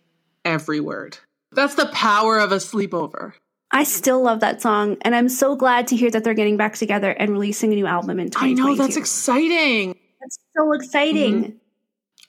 every 0.44 0.78
word. 0.78 1.18
That's 1.54 1.74
the 1.74 1.86
power 1.86 2.38
of 2.38 2.52
a 2.52 2.56
sleepover. 2.56 3.32
I 3.70 3.84
still 3.84 4.22
love 4.22 4.40
that 4.40 4.62
song, 4.62 4.96
and 5.02 5.14
I'm 5.16 5.28
so 5.28 5.56
glad 5.56 5.88
to 5.88 5.96
hear 5.96 6.10
that 6.10 6.22
they're 6.22 6.34
getting 6.34 6.56
back 6.56 6.74
together 6.74 7.10
and 7.10 7.32
releasing 7.32 7.72
a 7.72 7.76
new 7.76 7.86
album 7.86 8.20
in 8.20 8.30
time. 8.30 8.44
I 8.44 8.48
2022. 8.50 8.76
know 8.78 8.84
that's 8.86 8.96
exciting. 8.96 9.96
That's 10.20 10.38
so 10.56 10.72
exciting. 10.72 11.34
Mm-hmm. 11.44 11.56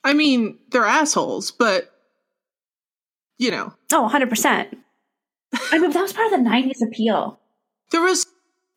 I 0.04 0.14
mean, 0.14 0.58
they're 0.72 0.86
assholes, 0.86 1.52
but 1.52 1.92
you 3.38 3.52
know, 3.52 3.74
Oh, 3.92 4.10
100%. 4.12 4.76
I 5.72 5.78
mean, 5.80 5.92
that 5.92 6.02
was 6.02 6.14
part 6.14 6.32
of 6.34 6.40
the 6.44 6.50
90s 6.50 6.82
appeal. 6.88 7.40
there 7.92 8.02
was 8.02 8.26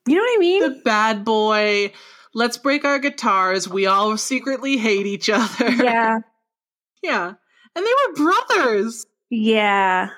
You 0.07 0.15
know 0.15 0.21
what 0.21 0.35
I 0.35 0.39
mean? 0.39 0.61
the 0.61 0.81
bad 0.83 1.23
boy. 1.25 1.91
Let's 2.33 2.57
break 2.57 2.85
our 2.85 2.99
guitars. 2.99 3.67
We 3.67 3.85
all 3.87 4.17
secretly 4.17 4.77
hate 4.77 5.05
each 5.07 5.29
other. 5.29 5.69
yeah. 5.71 6.19
yeah. 7.03 7.33
And 7.75 7.85
they 7.85 7.91
were 8.07 8.13
brothers. 8.15 9.05
Yeah. 9.29 10.09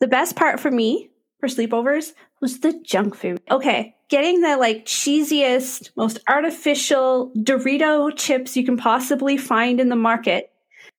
The 0.00 0.08
best 0.08 0.36
part 0.36 0.60
for 0.60 0.70
me 0.70 1.10
for 1.40 1.48
sleepovers 1.48 2.12
was 2.40 2.60
the 2.60 2.80
junk 2.84 3.14
food. 3.14 3.40
Okay. 3.50 3.94
Getting 4.08 4.40
the 4.40 4.56
like 4.56 4.86
cheesiest, 4.86 5.90
most 5.96 6.18
artificial 6.28 7.32
Dorito 7.36 8.16
chips 8.16 8.56
you 8.56 8.64
can 8.64 8.76
possibly 8.76 9.36
find 9.36 9.80
in 9.80 9.88
the 9.88 9.96
market. 9.96 10.50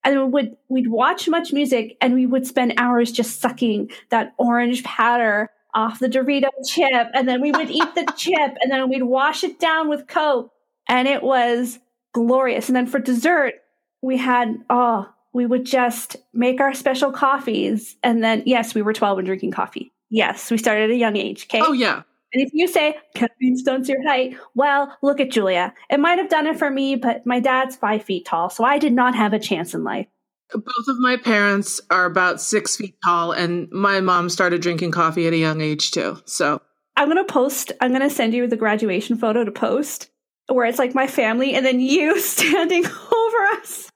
And 0.04 0.18
we 0.18 0.26
would 0.26 0.58
we'd 0.70 0.90
watch 0.90 1.28
much 1.28 1.52
music 1.52 1.98
and 2.02 2.14
we 2.14 2.26
would 2.26 2.46
spend 2.46 2.74
hours 2.78 3.12
just 3.12 3.42
sucking 3.42 3.92
that 4.10 4.34
orange 4.38 4.84
powder 4.84 5.50
off 5.74 6.00
the 6.00 6.08
Dorito 6.08 6.50
chip 6.68 7.08
and 7.14 7.28
then 7.28 7.42
we 7.42 7.52
would 7.52 7.70
eat 7.70 7.96
the 7.96 8.12
chip 8.18 8.56
and 8.62 8.72
then 8.72 8.90
we'd 8.90 9.04
wash 9.04 9.44
it 9.44 9.60
down 9.60 9.90
with 9.90 10.08
Coke 10.08 10.52
and 10.88 11.08
it 11.08 11.24
was 11.24 11.80
glorious. 12.14 12.70
And 12.70 12.76
then 12.76 12.88
for 12.88 13.00
dessert, 13.00 13.56
we 14.02 14.18
had 14.18 14.56
oh, 14.70 15.10
we 15.34 15.46
would 15.46 15.66
just 15.66 16.16
make 16.34 16.60
our 16.60 16.74
special 16.74 17.12
coffees 17.12 17.96
and 18.04 18.24
then 18.24 18.44
yes, 18.46 18.74
we 18.74 18.82
were 18.82 18.94
12 18.94 19.20
and 19.20 19.26
drinking 19.26 19.52
coffee. 19.52 19.94
Yes, 20.10 20.50
we 20.50 20.58
started 20.58 20.86
at 20.86 20.90
a 20.90 20.96
young 20.96 21.16
age, 21.16 21.46
okay? 21.46 21.62
Oh, 21.64 21.72
yeah. 21.72 22.02
And 22.34 22.44
if 22.44 22.52
you 22.54 22.68
say 22.68 22.98
caffeine 23.16 23.58
stunts 23.58 23.90
your 23.90 24.04
height, 24.08 24.38
well, 24.54 24.96
look 25.02 25.20
at 25.20 25.32
Julia. 25.32 25.74
It 25.90 26.00
might 26.00 26.20
have 26.20 26.30
done 26.30 26.48
it 26.48 26.58
for 26.60 26.70
me, 26.70 26.96
but 26.96 27.26
my 27.26 27.40
dad's 27.40 27.76
five 27.76 28.04
feet 28.04 28.26
tall, 28.26 28.50
so 28.50 28.64
I 28.64 28.78
did 28.78 28.94
not 28.94 29.16
have 29.16 29.34
a 29.34 29.40
chance 29.40 29.74
in 29.74 29.84
life. 29.84 30.08
Both 30.52 30.88
of 30.88 31.00
my 31.00 31.18
parents 31.18 31.80
are 31.92 32.06
about 32.06 32.42
six 32.42 32.76
feet 32.76 32.96
tall, 33.04 33.32
and 33.32 33.68
my 33.72 34.00
mom 34.00 34.30
started 34.30 34.62
drinking 34.62 34.92
coffee 34.92 35.28
at 35.28 35.34
a 35.34 35.38
young 35.38 35.62
age, 35.62 35.92
too. 35.92 36.18
So, 36.26 36.62
I'm 36.96 37.08
gonna 37.08 37.24
post. 37.24 37.72
I'm 37.82 37.92
gonna 37.92 38.10
send 38.10 38.34
you 38.34 38.48
the 38.48 38.58
graduation 38.58 39.16
photo 39.18 39.44
to 39.44 39.52
post, 39.52 40.10
where 40.48 40.66
it's 40.66 40.80
like 40.80 40.96
my 40.96 41.08
family 41.08 41.54
and 41.54 41.66
then 41.66 41.80
you 41.80 42.20
standing 42.22 42.86
over 42.86 43.38
us. 43.54 43.89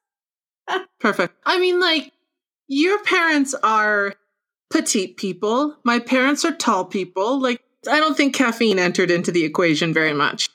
Perfect. 1.00 1.36
I 1.46 1.60
mean, 1.60 1.80
like, 1.80 2.12
your 2.68 3.02
parents 3.04 3.54
are 3.64 4.14
petite 4.72 5.18
people. 5.18 5.76
My 5.84 6.00
parents 6.00 6.44
are 6.46 6.52
tall 6.54 6.86
people. 6.86 7.40
Like, 7.40 7.62
I 7.90 8.00
don't 8.00 8.16
think 8.18 8.34
caffeine 8.36 8.80
entered 8.80 9.12
into 9.12 9.32
the 9.32 9.44
equation 9.44 9.94
very 9.94 10.14
much 10.14 10.50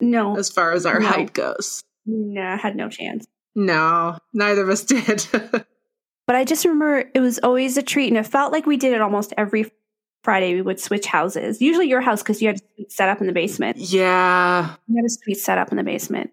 No, 0.00 0.36
as 0.36 0.50
far 0.50 0.72
as 0.72 0.84
our 0.86 1.00
No. 1.00 1.06
height 1.08 1.32
goes. 1.32 1.82
no, 2.06 2.42
I 2.42 2.56
had 2.56 2.76
no 2.76 2.88
chance. 2.88 3.26
No, 3.54 4.18
neither 4.32 4.62
of 4.62 4.68
us 4.68 4.84
did. 4.84 5.26
But 6.26 6.36
I 6.36 6.44
just 6.44 6.64
remember 6.64 7.10
it 7.12 7.18
was 7.18 7.40
always 7.40 7.76
a 7.76 7.82
treat, 7.82 8.06
and 8.06 8.16
it 8.16 8.24
felt 8.24 8.52
like 8.52 8.64
we 8.64 8.76
did 8.76 8.92
it 8.92 9.00
almost 9.00 9.32
every 9.36 9.68
Friday. 10.22 10.54
We 10.54 10.62
would 10.62 10.78
switch 10.78 11.06
houses. 11.06 11.60
Usually 11.60 11.88
your 11.88 12.00
house 12.00 12.22
because 12.22 12.40
you 12.40 12.46
had 12.46 12.54
a 12.54 12.58
suite 12.76 12.92
set 12.92 13.08
up 13.08 13.20
in 13.20 13.26
the 13.26 13.32
basement. 13.32 13.78
yeah, 13.78 14.76
You 14.86 14.94
had 14.94 15.04
a 15.06 15.08
suite 15.10 15.38
set 15.40 15.58
up 15.58 15.72
in 15.72 15.76
the 15.76 15.82
basement. 15.82 16.30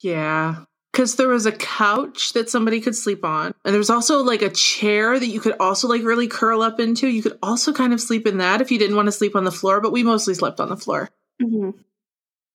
yeah. 0.00 0.64
Because 0.98 1.14
there 1.14 1.28
was 1.28 1.46
a 1.46 1.52
couch 1.52 2.32
that 2.32 2.50
somebody 2.50 2.80
could 2.80 2.96
sleep 2.96 3.24
on. 3.24 3.54
And 3.64 3.72
there 3.72 3.78
was 3.78 3.88
also 3.88 4.24
like 4.24 4.42
a 4.42 4.50
chair 4.50 5.16
that 5.16 5.28
you 5.28 5.38
could 5.38 5.54
also 5.60 5.86
like 5.86 6.02
really 6.02 6.26
curl 6.26 6.60
up 6.60 6.80
into. 6.80 7.06
You 7.06 7.22
could 7.22 7.38
also 7.40 7.72
kind 7.72 7.92
of 7.92 8.00
sleep 8.00 8.26
in 8.26 8.38
that 8.38 8.60
if 8.60 8.72
you 8.72 8.80
didn't 8.80 8.96
want 8.96 9.06
to 9.06 9.12
sleep 9.12 9.36
on 9.36 9.44
the 9.44 9.52
floor, 9.52 9.80
but 9.80 9.92
we 9.92 10.02
mostly 10.02 10.34
slept 10.34 10.58
on 10.58 10.68
the 10.68 10.76
floor. 10.76 11.08
hmm 11.40 11.70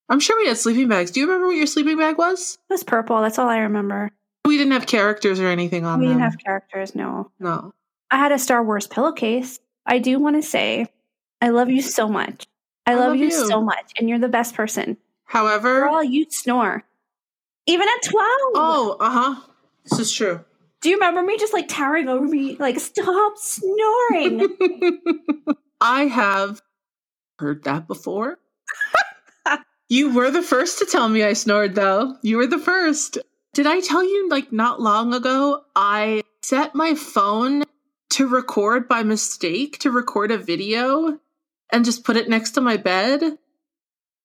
I'm 0.09 0.19
sure 0.19 0.35
we 0.35 0.49
had 0.49 0.57
sleeping 0.57 0.89
bags. 0.89 1.11
Do 1.11 1.21
you 1.21 1.25
remember 1.25 1.47
what 1.47 1.55
your 1.55 1.67
sleeping 1.67 1.97
bag 1.97 2.17
was? 2.17 2.57
It 2.69 2.73
was 2.73 2.83
purple. 2.83 3.21
That's 3.21 3.39
all 3.39 3.47
I 3.47 3.59
remember. 3.59 4.11
We 4.45 4.57
didn't 4.57 4.73
have 4.73 4.87
characters 4.87 5.39
or 5.39 5.47
anything 5.47 5.85
on 5.85 6.01
we 6.01 6.07
them. 6.07 6.17
didn't 6.17 6.29
have 6.29 6.37
characters. 6.37 6.95
No, 6.95 7.31
no. 7.39 7.73
I 8.11 8.17
had 8.17 8.33
a 8.33 8.37
Star 8.39 8.61
Wars 8.61 8.87
pillowcase. 8.87 9.57
I 9.85 9.99
do 9.99 10.19
want 10.19 10.35
to 10.35 10.43
say, 10.43 10.87
I 11.41 11.47
love 11.47 11.69
you 11.69 11.81
so 11.81 12.09
much. 12.09 12.45
I, 12.85 12.91
I 12.91 12.95
love, 12.95 13.07
love 13.11 13.15
you, 13.15 13.27
you. 13.27 13.31
so 13.31 13.61
much, 13.61 13.93
and 13.97 14.09
you're 14.09 14.19
the 14.19 14.27
best 14.27 14.53
person. 14.53 14.97
However, 15.23 15.79
Girl, 15.79 16.03
you 16.03 16.25
snore. 16.29 16.83
Even 17.65 17.87
at 17.87 18.09
12. 18.09 18.27
oh, 18.55 18.97
uh 18.99 19.09
huh. 19.09 19.41
This 19.85 19.99
is 19.99 20.11
true. 20.11 20.43
Do 20.81 20.89
you 20.89 20.95
remember 20.95 21.23
me 21.23 21.37
just 21.37 21.53
like 21.53 21.69
towering 21.69 22.09
over 22.09 22.25
me, 22.25 22.57
like, 22.57 22.79
stop 22.79 23.37
snoring? 23.37 24.47
I 25.81 26.05
have 26.05 26.61
heard 27.39 27.63
that 27.63 27.87
before. 27.87 28.37
you 29.89 30.13
were 30.13 30.29
the 30.29 30.41
first 30.41 30.79
to 30.79 30.85
tell 30.85 31.07
me 31.07 31.23
I 31.23 31.33
snored, 31.33 31.75
though. 31.75 32.17
You 32.21 32.37
were 32.37 32.47
the 32.47 32.59
first. 32.59 33.17
Did 33.53 33.65
I 33.65 33.79
tell 33.79 34.03
you, 34.03 34.27
like, 34.29 34.51
not 34.51 34.81
long 34.81 35.13
ago, 35.13 35.63
I 35.75 36.23
set 36.41 36.75
my 36.75 36.95
phone 36.95 37.63
to 38.11 38.27
record 38.27 38.89
by 38.89 39.03
mistake, 39.03 39.79
to 39.79 39.91
record 39.91 40.31
a 40.31 40.37
video, 40.37 41.17
and 41.71 41.85
just 41.85 42.03
put 42.03 42.17
it 42.17 42.29
next 42.29 42.51
to 42.51 42.61
my 42.61 42.75
bed? 42.75 43.37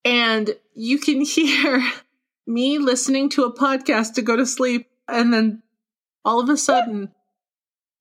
And 0.04 0.56
you 0.74 0.98
can 0.98 1.20
hear 1.24 1.84
me 2.48 2.78
listening 2.78 3.28
to 3.30 3.44
a 3.44 3.54
podcast 3.54 4.14
to 4.14 4.22
go 4.22 4.34
to 4.34 4.46
sleep, 4.46 4.88
and 5.06 5.32
then 5.32 5.62
all 6.24 6.40
of 6.40 6.48
a 6.48 6.56
sudden, 6.56 7.12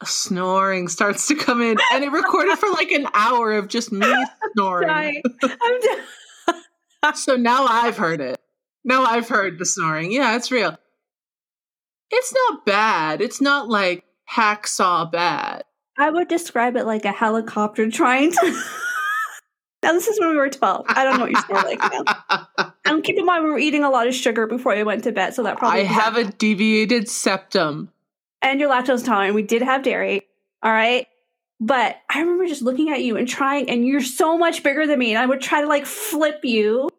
a 0.01 0.06
snoring 0.06 0.88
starts 0.88 1.27
to 1.27 1.36
come 1.36 1.62
in, 1.62 1.77
and 1.94 2.04
it 2.04 2.12
recorded 2.12 2.58
for 2.58 2.70
like 2.70 2.92
an 2.92 3.08
hour 3.13 3.54
of 3.54 3.68
just 3.68 3.92
me 3.92 4.08
snoring. 4.54 4.89
I'm 4.89 4.96
dying. 4.96 5.24
So 7.16 7.38
now 7.38 7.66
I've 7.66 7.96
heard 7.96 8.20
it. 8.20 8.38
Now 8.84 9.06
I've 9.06 9.30
heard 9.30 9.60
the 9.60 9.66
snoring. 9.66 10.12
Yeah, 10.12 10.36
it's 10.36 10.51
real. 10.51 10.77
It's 12.10 12.34
not 12.34 12.66
bad. 12.66 13.22
It's 13.22 13.39
not 13.39 13.70
like 13.70 14.04
hacksaw 14.30 15.10
bad. 15.12 15.63
I 15.98 16.10
would 16.10 16.27
describe 16.27 16.75
it 16.75 16.86
like 16.86 17.06
a 17.06 17.12
helicopter 17.12 17.89
trying 17.89 18.32
to. 18.32 18.51
now, 19.84 19.94
this 19.94 20.08
is 20.08 20.20
when 20.20 20.30
we 20.32 20.36
were 20.36 20.50
12. 20.50 20.86
I 20.89 21.04
don't 21.04 21.18
know 21.18 21.25
what 21.25 21.32
you 21.32 21.42
snore 21.42 21.62
like 21.62 21.80
now. 21.80 22.66
And 22.88 23.03
keep 23.03 23.17
in 23.17 23.25
mind, 23.25 23.44
we 23.44 23.50
were 23.50 23.60
eating 23.60 23.84
a 23.84 23.89
lot 23.89 24.08
of 24.08 24.15
sugar 24.15 24.48
before 24.48 24.75
we 24.75 24.84
went 24.84 25.03
to 25.06 25.12
bed, 25.12 25.34
so 25.34 25.44
that 25.44 25.58
probably. 25.58 25.82
I 25.82 25.84
have 25.84 26.15
a 26.17 26.25
deviated 26.25 27.10
septum. 27.10 27.91
and 28.41 28.60
you're 28.60 28.70
lactose 28.70 29.00
intolerant. 29.00 29.36
We 29.36 29.44
did 29.44 29.62
have 29.62 29.84
dairy. 29.84 30.22
All 30.63 30.72
right. 30.72 31.08
But 31.60 31.98
I 32.10 32.20
remember 32.20 32.46
just 32.46 32.62
looking 32.62 32.89
at 32.91 33.01
you 33.01 33.17
and 33.17 33.27
trying, 33.27 33.70
and 33.70 33.86
you're 33.86 34.01
so 34.01 34.38
much 34.38 34.62
bigger 34.63 34.86
than 34.86 35.00
me. 35.00 35.12
And 35.12 35.20
I 35.20 35.25
would 35.25 35.41
try 35.41 35.62
to 35.62 35.67
like 35.67 35.86
flip 35.86 36.41
you. 36.44 36.89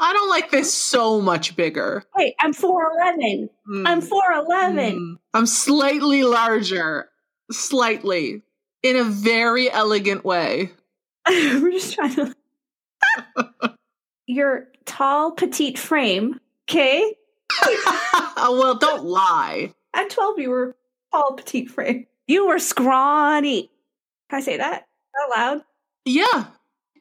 I 0.00 0.12
don't 0.12 0.30
like 0.30 0.50
this 0.50 0.72
so 0.72 1.20
much 1.20 1.56
bigger. 1.56 2.04
Wait, 2.16 2.34
I'm 2.40 2.54
4'11. 2.54 3.48
Mm. 3.68 3.86
I'm 3.86 4.00
4'11. 4.00 4.94
Mm. 4.94 5.18
I'm 5.34 5.46
slightly 5.46 6.22
larger. 6.22 7.08
Slightly. 7.50 8.42
In 8.82 8.96
a 8.96 9.04
very 9.04 9.70
elegant 9.70 10.24
way. 10.24 10.70
We're 11.28 11.72
just 11.72 11.94
trying 11.94 12.14
to. 12.14 12.34
your 14.28 14.68
tall, 14.84 15.32
petite 15.32 15.78
frame. 15.78 16.38
Okay. 16.68 17.14
well, 18.36 18.76
don't 18.76 19.04
lie. 19.04 19.74
At 19.94 20.10
12, 20.10 20.38
you 20.38 20.50
were 20.50 20.76
tall, 21.12 21.32
petite 21.32 21.70
frame. 21.70 22.06
You 22.28 22.46
were 22.46 22.58
scrawny. 22.58 23.70
Can 24.30 24.38
I 24.38 24.40
say 24.42 24.58
that 24.58 24.86
out 25.20 25.36
loud? 25.36 25.62
Yeah. 26.04 26.44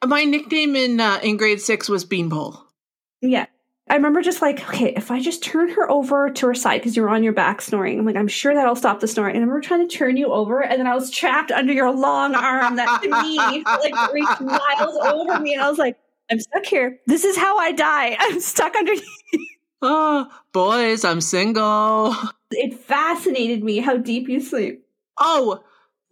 My 0.06 0.24
nickname 0.24 0.76
in 0.76 1.00
uh, 1.00 1.20
in 1.22 1.38
grade 1.38 1.60
six 1.60 1.90
was 1.90 2.06
Beanpole. 2.06 2.64
Yeah. 3.22 3.48
I 3.90 3.96
remember 3.96 4.22
just 4.22 4.42
like, 4.42 4.62
okay, 4.70 4.94
if 4.96 5.12
I 5.12 5.22
just 5.22 5.44
turn 5.44 5.70
her 5.70 5.90
over 5.90 6.30
to 6.30 6.48
her 6.48 6.54
side 6.54 6.82
because 6.82 6.96
you 6.96 7.02
were 7.02 7.10
on 7.10 7.24
your 7.24 7.34
back 7.34 7.62
snoring, 7.62 7.98
I'm 7.98 8.06
like, 8.06 8.18
I'm 8.18 8.28
sure 8.28 8.54
that'll 8.54 8.76
stop 8.76 9.00
the 9.00 9.08
snoring. 9.08 9.36
And 9.36 9.44
I 9.44 9.48
remember 9.48 9.66
trying 9.66 9.88
to 9.88 9.96
turn 9.96 10.18
you 10.18 10.32
over, 10.34 10.62
and 10.62 10.78
then 10.78 10.88
I 10.88 10.94
was 10.94 11.10
trapped 11.10 11.52
under 11.52 11.72
your 11.72 11.92
long 11.92 12.36
arm 12.36 12.76
that 12.76 13.02
to 13.02 13.10
me 13.10 13.38
like 13.66 14.14
reached 14.14 14.42
miles 14.42 14.98
over 14.98 15.40
me, 15.40 15.54
and 15.54 15.62
I 15.62 15.70
was 15.70 15.78
like, 15.78 15.98
I'm 16.30 16.40
stuck 16.40 16.66
here. 16.66 17.00
This 17.08 17.24
is 17.24 17.38
how 17.38 17.58
I 17.58 17.72
die. 17.72 18.16
I'm 18.20 18.40
stuck 18.40 18.76
underneath. 18.76 19.04
Ah, 19.80 20.28
oh, 20.28 20.40
boys, 20.54 21.06
I'm 21.06 21.22
single. 21.22 22.16
It 22.50 22.74
fascinated 22.80 23.64
me 23.64 23.78
how 23.78 23.96
deep 23.98 24.28
you 24.28 24.40
sleep. 24.40 24.84
Oh, 25.20 25.64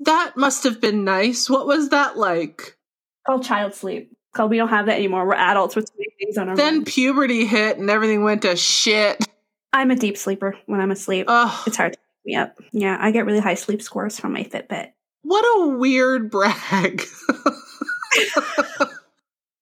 that 0.01 0.37
must 0.37 0.65
have 0.65 0.79
been 0.79 1.03
nice. 1.03 1.49
What 1.49 1.65
was 1.65 1.89
that 1.89 2.15
like? 2.15 2.77
Called 3.25 3.43
child 3.43 3.73
sleep. 3.73 4.15
Called 4.35 4.51
we 4.51 4.57
don't 4.57 4.67
have 4.69 4.85
that 4.85 4.97
anymore. 4.97 5.25
We're 5.25 5.33
adults 5.33 5.75
with 5.75 5.89
things 6.19 6.37
on 6.37 6.49
our 6.49 6.55
Then 6.55 6.75
mind. 6.75 6.85
puberty 6.85 7.45
hit 7.47 7.79
and 7.79 7.89
everything 7.89 8.23
went 8.23 8.43
to 8.43 8.55
shit. 8.55 9.25
I'm 9.73 9.89
a 9.89 9.95
deep 9.95 10.15
sleeper 10.15 10.55
when 10.67 10.79
I'm 10.79 10.91
asleep. 10.91 11.25
Ugh, 11.27 11.63
it's 11.65 11.77
hard 11.77 11.93
to 11.93 11.99
wake 11.99 12.33
me 12.33 12.35
up. 12.35 12.59
Yeah, 12.71 12.97
I 12.99 13.09
get 13.09 13.25
really 13.25 13.39
high 13.39 13.55
sleep 13.55 13.81
scores 13.81 14.19
from 14.19 14.33
my 14.33 14.43
Fitbit. 14.43 14.91
what 15.23 15.43
a 15.43 15.69
weird 15.69 16.29
brag. 16.29 17.03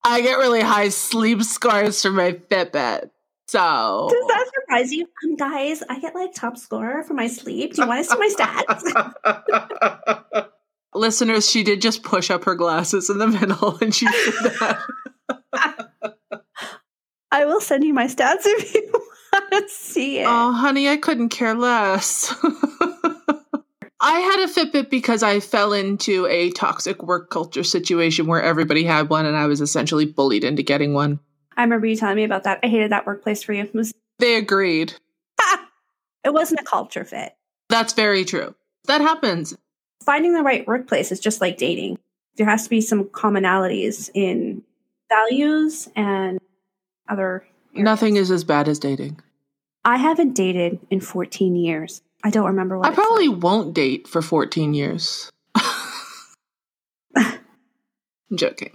I 0.05 0.21
get 0.21 0.37
really 0.37 0.61
high 0.61 0.89
sleep 0.89 1.43
scores 1.43 2.01
from 2.01 2.15
my 2.15 2.33
Fitbit. 2.33 3.09
So 3.47 4.07
Does 4.09 4.27
that 4.27 4.51
surprise 4.53 4.91
you? 4.93 5.07
Um, 5.23 5.35
guys, 5.35 5.83
I 5.87 5.99
get 5.99 6.15
like 6.15 6.33
top 6.33 6.57
score 6.57 7.03
for 7.03 7.13
my 7.13 7.27
sleep. 7.27 7.73
Do 7.73 7.83
you 7.83 7.87
want 7.87 8.05
to 8.05 8.09
see 8.09 8.17
my 8.17 8.29
stats? 9.23 10.47
Listeners, 10.95 11.49
she 11.49 11.63
did 11.63 11.81
just 11.81 12.03
push 12.03 12.29
up 12.31 12.45
her 12.45 12.55
glasses 12.55 13.09
in 13.09 13.17
the 13.17 13.27
middle 13.27 13.77
and 13.81 13.93
she 13.93 14.07
did 14.07 14.33
that. 14.59 14.79
I 17.31 17.45
will 17.45 17.61
send 17.61 17.83
you 17.83 17.93
my 17.93 18.05
stats 18.05 18.41
if 18.45 18.73
you 18.75 18.89
want 19.33 19.51
to 19.51 19.69
see 19.69 20.19
it. 20.19 20.25
Oh, 20.27 20.51
honey, 20.51 20.87
I 20.89 20.97
couldn't 20.97 21.29
care 21.29 21.55
less. 21.55 22.33
I 24.05 24.19
had 24.19 24.39
a 24.41 24.51
Fitbit 24.51 24.89
because 24.89 25.23
I 25.23 25.39
fell 25.39 25.71
into 25.71 26.27
a 26.27 26.51
toxic 26.51 27.01
work 27.01 27.29
culture 27.29 27.63
situation 27.63 28.27
where 28.27 28.41
everybody 28.41 28.83
had 28.83 29.09
one 29.09 29.25
and 29.25 29.37
I 29.37 29.45
was 29.47 29.61
essentially 29.61 30.05
bullied 30.05 30.43
into 30.43 30.61
getting 30.61 30.93
one. 30.93 31.21
I 31.55 31.63
remember 31.63 31.87
you 31.87 31.95
telling 31.95 32.17
me 32.17 32.25
about 32.25 32.43
that. 32.43 32.59
I 32.63 32.67
hated 32.67 32.91
that 32.91 33.05
workplace 33.07 33.43
for 33.43 33.53
you. 33.53 33.69
Was, 33.73 33.93
They 34.19 34.35
agreed. 34.35 34.93
it 36.25 36.33
wasn't 36.33 36.59
a 36.59 36.65
culture 36.65 37.05
fit. 37.05 37.33
That's 37.69 37.93
very 37.93 38.25
true. 38.25 38.55
That 38.87 38.99
happens. 38.99 39.55
Finding 40.03 40.33
the 40.33 40.43
right 40.43 40.67
workplace 40.67 41.09
is 41.13 41.21
just 41.21 41.39
like 41.39 41.55
dating. 41.57 41.97
There 42.35 42.45
has 42.45 42.65
to 42.65 42.69
be 42.69 42.81
some 42.81 43.05
commonalities 43.05 44.09
in 44.13 44.63
values 45.07 45.87
and 45.95 46.39
other. 47.07 47.45
areas. 47.73 47.83
Nothing 47.85 48.17
is 48.17 48.31
as 48.31 48.43
bad 48.43 48.67
as 48.67 48.79
dating. 48.79 49.21
I 49.85 49.95
haven't 49.95 50.33
dated 50.33 50.79
in 50.89 50.99
14 50.99 51.55
years. 51.55 52.01
I 52.23 52.29
don't 52.29 52.47
remember 52.47 52.77
what 52.77 52.87
I 52.87 52.93
probably 52.93 53.27
like. 53.27 53.43
won't 53.43 53.73
date 53.73 54.07
for 54.07 54.21
14 54.21 54.73
years. 54.73 55.29
I'm 57.15 57.39
joking. 58.35 58.73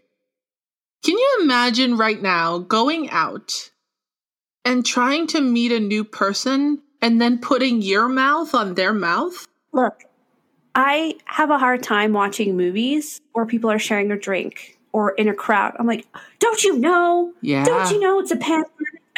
Can 1.05 1.17
you 1.17 1.39
imagine 1.43 1.97
right 1.97 2.21
now 2.21 2.59
going 2.59 3.09
out 3.11 3.71
and 4.65 4.85
trying 4.85 5.27
to 5.29 5.41
meet 5.41 5.73
a 5.73 5.81
new 5.81 6.05
person 6.05 6.83
and 7.01 7.21
then 7.21 7.39
putting 7.39 7.81
your 7.81 8.09
mouth 8.09 8.55
on 8.55 8.75
their 8.75 8.93
mouth? 8.93 9.47
Look, 9.73 10.05
I 10.75 11.15
have 11.25 11.51
a 11.51 11.59
hard 11.59 11.83
time 11.83 12.13
watching 12.13 12.57
movies 12.57 13.21
where 13.33 13.47
people 13.47 13.71
are 13.71 13.79
sharing 13.79 14.11
a 14.13 14.19
drink 14.19 14.79
or 14.93 15.13
in 15.13 15.29
a 15.29 15.35
crowd. 15.35 15.75
I'm 15.79 15.87
like, 15.87 16.07
don't 16.39 16.63
you 16.63 16.79
know? 16.79 17.33
Yeah. 17.41 17.65
Don't 17.65 17.91
you 17.91 18.01
know 18.01 18.21
it's 18.21 18.31
a 18.31 18.37
pandemic? 18.37 18.69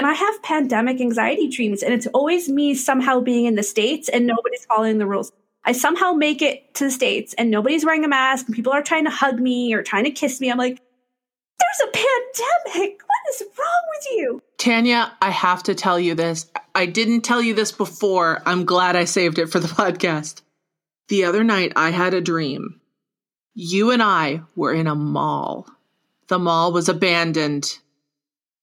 And 0.01 0.07
I 0.07 0.15
have 0.15 0.43
pandemic 0.43 0.99
anxiety 0.99 1.47
dreams, 1.47 1.83
and 1.83 1.93
it's 1.93 2.07
always 2.07 2.49
me 2.49 2.75
somehow 2.75 3.21
being 3.21 3.45
in 3.45 3.55
the 3.55 3.63
States 3.63 4.09
and 4.09 4.27
nobody's 4.27 4.65
following 4.65 4.97
the 4.97 5.07
rules. 5.07 5.31
I 5.63 5.73
somehow 5.73 6.13
make 6.13 6.41
it 6.41 6.73
to 6.77 6.85
the 6.85 6.91
States 6.91 7.35
and 7.35 7.51
nobody's 7.51 7.85
wearing 7.85 8.03
a 8.07 8.09
mask 8.09 8.47
and 8.47 8.57
people 8.57 8.73
are 8.73 8.83
trying 8.83 9.05
to 9.05 9.11
hug 9.11 9.39
me 9.39 9.75
or 9.75 9.83
trying 9.83 10.05
to 10.05 10.11
kiss 10.11 10.41
me. 10.41 10.51
I'm 10.51 10.57
like, 10.57 10.81
there's 11.59 11.87
a 11.87 11.93
pandemic. 11.93 13.03
What 13.07 13.35
is 13.35 13.43
wrong 13.59 13.83
with 13.91 14.07
you? 14.13 14.43
Tanya, 14.57 15.13
I 15.21 15.29
have 15.29 15.65
to 15.65 15.75
tell 15.75 16.01
you 16.01 16.15
this. 16.15 16.51
I 16.75 16.87
didn't 16.87 17.21
tell 17.21 17.43
you 17.43 17.53
this 17.53 17.71
before. 17.71 18.41
I'm 18.47 18.65
glad 18.65 18.97
I 18.97 19.05
saved 19.05 19.39
it 19.39 19.51
for 19.51 19.61
the 19.61 19.69
podcast. 19.69 20.41
The 21.09 21.25
other 21.25 21.45
night, 21.45 21.75
I 21.77 21.91
had 21.91 22.15
a 22.15 22.23
dream. 22.23 22.81
You 23.53 23.91
and 23.91 24.03
I 24.03 24.41
were 24.57 24.73
in 24.73 24.87
a 24.87 24.95
mall. 24.95 25.67
The 26.29 26.39
mall 26.39 26.73
was 26.73 26.89
abandoned. 26.89 27.79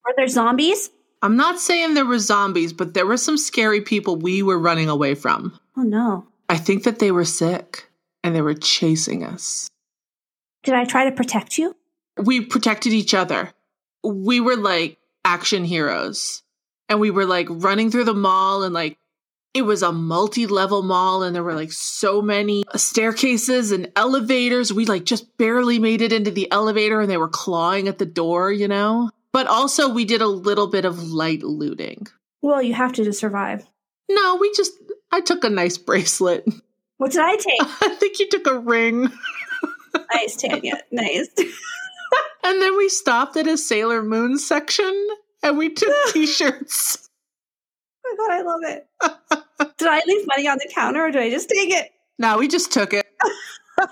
Are 0.03 0.13
there 0.17 0.27
zombies? 0.27 0.89
I'm 1.21 1.35
not 1.35 1.59
saying 1.59 1.93
there 1.93 2.05
were 2.05 2.19
zombies, 2.19 2.73
but 2.73 2.93
there 2.93 3.05
were 3.05 3.17
some 3.17 3.37
scary 3.37 3.81
people 3.81 4.17
we 4.17 4.43
were 4.43 4.59
running 4.59 4.89
away 4.89 5.15
from. 5.15 5.59
Oh 5.75 5.81
no. 5.81 6.27
I 6.49 6.57
think 6.57 6.83
that 6.83 6.99
they 6.99 7.11
were 7.11 7.25
sick 7.25 7.89
and 8.23 8.35
they 8.35 8.41
were 8.41 8.53
chasing 8.53 9.23
us. 9.23 9.67
Did 10.63 10.75
I 10.75 10.85
try 10.85 11.09
to 11.09 11.15
protect 11.15 11.57
you? 11.57 11.75
We 12.17 12.41
protected 12.41 12.93
each 12.93 13.13
other. 13.13 13.51
We 14.03 14.39
were 14.39 14.55
like 14.55 14.97
action 15.25 15.65
heroes. 15.65 16.43
And 16.89 16.99
we 16.99 17.11
were 17.11 17.25
like 17.25 17.47
running 17.49 17.91
through 17.91 18.05
the 18.05 18.13
mall 18.13 18.63
and 18.63 18.73
like 18.73 18.97
it 19.53 19.63
was 19.63 19.81
a 19.81 19.91
multi-level 19.91 20.83
mall 20.83 21.23
and 21.23 21.35
there 21.35 21.43
were 21.43 21.55
like 21.55 21.71
so 21.71 22.21
many 22.21 22.63
staircases 22.75 23.71
and 23.71 23.91
elevators. 23.95 24.71
We 24.71 24.85
like 24.85 25.03
just 25.03 25.37
barely 25.37 25.79
made 25.79 26.01
it 26.01 26.13
into 26.13 26.31
the 26.31 26.49
elevator 26.51 27.01
and 27.01 27.09
they 27.09 27.17
were 27.17 27.27
clawing 27.27 27.87
at 27.87 27.97
the 27.97 28.05
door, 28.05 28.51
you 28.51 28.67
know? 28.67 29.09
But 29.33 29.47
also 29.47 29.89
we 29.89 30.05
did 30.05 30.21
a 30.21 30.27
little 30.27 30.67
bit 30.67 30.85
of 30.85 31.03
light 31.03 31.43
looting. 31.43 32.07
Well, 32.41 32.61
you 32.61 32.73
have 32.73 32.93
to 32.93 33.03
to 33.03 33.13
survive. 33.13 33.65
No, 34.09 34.37
we 34.39 34.51
just 34.55 34.73
I 35.11 35.21
took 35.21 35.43
a 35.43 35.49
nice 35.49 35.77
bracelet. 35.77 36.45
What 36.97 37.11
did 37.11 37.21
I 37.21 37.35
take? 37.35 37.59
I 37.61 37.95
think 37.99 38.19
you 38.19 38.29
took 38.29 38.47
a 38.47 38.59
ring. 38.59 39.09
nice, 40.13 40.35
Tanya. 40.35 40.81
Nice. 40.91 41.29
And 42.43 42.61
then 42.61 42.77
we 42.77 42.87
stopped 42.89 43.35
at 43.35 43.45
a 43.47 43.57
Sailor 43.57 44.01
Moon 44.01 44.37
section 44.37 45.07
and 45.43 45.57
we 45.57 45.69
took 45.69 45.93
t-shirts. 46.13 47.09
Oh 48.05 48.15
my 48.17 48.25
god, 48.25 48.33
I 48.33 48.41
love 48.41 48.61
it. 48.63 49.77
did 49.77 49.87
I 49.87 50.01
leave 50.07 50.25
money 50.27 50.47
on 50.47 50.57
the 50.57 50.71
counter 50.73 51.05
or 51.05 51.11
did 51.11 51.21
I 51.21 51.29
just 51.29 51.49
take 51.49 51.71
it? 51.71 51.91
No, 52.17 52.37
we 52.37 52.47
just 52.47 52.71
took 52.71 52.93
it. 52.93 53.05
we 53.77 53.85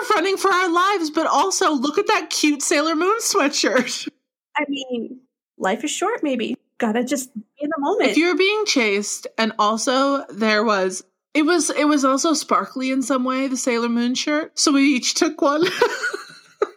were 0.00 0.14
running 0.14 0.36
for 0.36 0.50
our 0.50 0.68
lives, 0.68 1.10
but 1.10 1.26
also 1.26 1.72
look 1.72 1.96
at 1.96 2.08
that 2.08 2.28
cute 2.30 2.62
Sailor 2.62 2.96
Moon 2.96 3.18
sweatshirt. 3.20 4.08
I 4.56 4.64
mean, 4.68 5.20
life 5.58 5.84
is 5.84 5.90
short, 5.90 6.22
maybe. 6.22 6.56
Gotta 6.78 7.04
just 7.04 7.34
be 7.34 7.42
in 7.60 7.70
the 7.74 7.80
moment. 7.80 8.10
If 8.10 8.16
you're 8.16 8.36
being 8.36 8.64
chased, 8.66 9.26
and 9.38 9.52
also 9.58 10.24
there 10.26 10.64
was 10.64 11.04
it 11.34 11.42
was 11.42 11.70
it 11.70 11.84
was 11.84 12.04
also 12.04 12.34
sparkly 12.34 12.90
in 12.90 13.02
some 13.02 13.24
way, 13.24 13.46
the 13.46 13.56
Sailor 13.56 13.88
Moon 13.88 14.14
shirt. 14.14 14.58
So 14.58 14.72
we 14.72 14.82
each 14.82 15.14
took 15.14 15.40
one. 15.40 15.64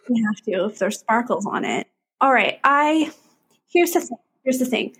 You 0.08 0.24
have 0.26 0.44
to 0.44 0.66
if 0.66 0.78
there's 0.78 0.98
sparkles 0.98 1.46
on 1.46 1.64
it. 1.64 1.86
All 2.20 2.32
right, 2.32 2.60
I 2.64 3.12
here's 3.68 3.92
the 3.92 4.00
thing. 4.00 4.18
Here's 4.44 4.58
the 4.58 4.66
thing. 4.66 4.96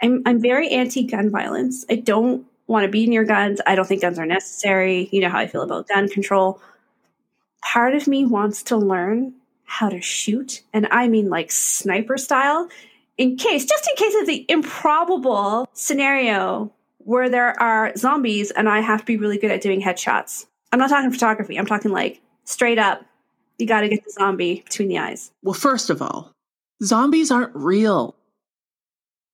I'm 0.00 0.22
I'm 0.26 0.40
very 0.40 0.68
anti 0.68 1.04
gun 1.04 1.30
violence. 1.30 1.84
I 1.90 1.96
don't 1.96 2.46
want 2.66 2.84
to 2.84 2.90
be 2.90 3.06
near 3.06 3.24
guns. 3.24 3.60
I 3.66 3.74
don't 3.74 3.86
think 3.86 4.02
guns 4.02 4.18
are 4.18 4.26
necessary. 4.26 5.08
You 5.12 5.20
know 5.20 5.28
how 5.28 5.38
I 5.38 5.46
feel 5.46 5.62
about 5.62 5.88
gun 5.88 6.08
control. 6.08 6.60
Part 7.62 7.94
of 7.94 8.06
me 8.06 8.24
wants 8.24 8.62
to 8.64 8.76
learn 8.76 9.34
how 9.64 9.88
to 9.88 10.00
shoot, 10.00 10.62
and 10.72 10.86
I 10.90 11.08
mean 11.08 11.28
like 11.30 11.50
sniper 11.50 12.18
style, 12.18 12.68
in 13.18 13.36
case, 13.36 13.64
just 13.64 13.88
in 13.88 13.96
case 13.96 14.14
of 14.20 14.26
the 14.26 14.44
improbable 14.48 15.68
scenario 15.72 16.72
where 16.98 17.28
there 17.28 17.60
are 17.60 17.92
zombies 17.96 18.50
and 18.52 18.68
I 18.68 18.80
have 18.80 19.00
to 19.00 19.06
be 19.06 19.16
really 19.16 19.38
good 19.38 19.50
at 19.50 19.60
doing 19.60 19.82
headshots. 19.82 20.46
I'm 20.72 20.78
not 20.78 20.88
talking 20.90 21.10
photography. 21.10 21.58
I'm 21.58 21.66
talking 21.66 21.90
like 21.90 22.20
straight 22.44 22.78
up 22.78 23.04
you 23.58 23.66
got 23.66 23.82
to 23.82 23.88
get 23.88 24.04
the 24.04 24.10
zombie 24.10 24.62
between 24.64 24.88
the 24.88 24.98
eyes. 24.98 25.30
well, 25.42 25.54
first 25.54 25.90
of 25.90 26.00
all, 26.02 26.32
zombies 26.82 27.30
aren't 27.30 27.54
real. 27.54 28.16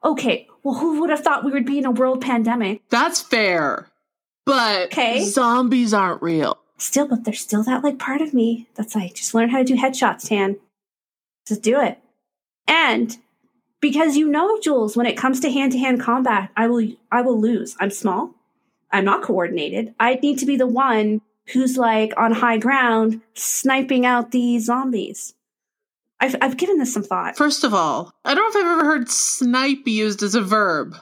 Okay, 0.05 0.47
well, 0.63 0.75
who 0.75 1.01
would 1.01 1.11
have 1.11 1.21
thought 1.21 1.45
we 1.45 1.51
would 1.53 1.65
be 1.67 1.79
in 1.79 1.87
a 1.87 1.91
world 1.91 2.21
pandemic? 2.21 2.83
That's 2.91 3.21
fair. 3.21 3.89
but 4.45 4.87
Okay. 4.87 5.25
zombies 5.25 5.93
aren't 5.95 6.23
real. 6.23 6.59
Still, 6.79 7.09
but 7.09 7.25
there's 7.25 7.41
still 7.41 7.65
that 7.65 7.83
like 7.83 7.99
part 7.99 8.21
of 8.21 8.33
me 8.33 8.69
that's 8.75 8.95
like, 8.95 9.15
just 9.15 9.35
learn 9.35 9.51
how 9.51 9.59
to 9.59 9.65
do 9.65 9.77
headshots, 9.77 10.29
Tan. 10.29 10.57
Just 11.47 11.63
do 11.63 11.81
it. 11.81 11.99
And 12.69 13.17
because 13.81 14.17
you 14.17 14.29
know, 14.29 14.61
Jules, 14.61 14.97
when 14.97 15.07
it 15.07 15.17
comes 15.17 15.41
to 15.41 15.51
hand 15.51 15.73
to 15.73 15.79
hand 15.79 16.01
combat, 16.01 16.51
I 16.57 16.67
will 16.67 16.89
I 17.11 17.23
will 17.23 17.41
lose. 17.41 17.77
I'm 17.81 17.91
small. 17.91 18.35
I'm 18.91 19.05
not 19.05 19.23
coordinated. 19.23 19.95
I 19.99 20.15
need 20.17 20.39
to 20.39 20.47
be 20.47 20.57
the 20.57 20.67
one 20.67 21.21
who's 21.53 21.77
like 21.77 22.13
on 22.17 22.33
high 22.33 22.59
ground 22.59 23.21
sniping 23.35 24.07
out 24.07 24.31
these 24.31 24.67
zombies. 24.67 25.35
I've 26.21 26.37
I've 26.41 26.57
given 26.57 26.79
this 26.79 26.93
some 26.93 27.03
thought. 27.03 27.37
First 27.37 27.65
of 27.65 27.75
all, 27.75 28.13
I 28.25 28.35
don't 28.35 28.55
know 28.55 28.61
if 28.61 28.65
I've 28.67 28.73
ever 28.79 28.85
heard 28.85 29.11
snipe 29.11 29.87
used 29.87 30.23
as 30.23 30.35
a 30.35 30.43
verb. 30.43 30.97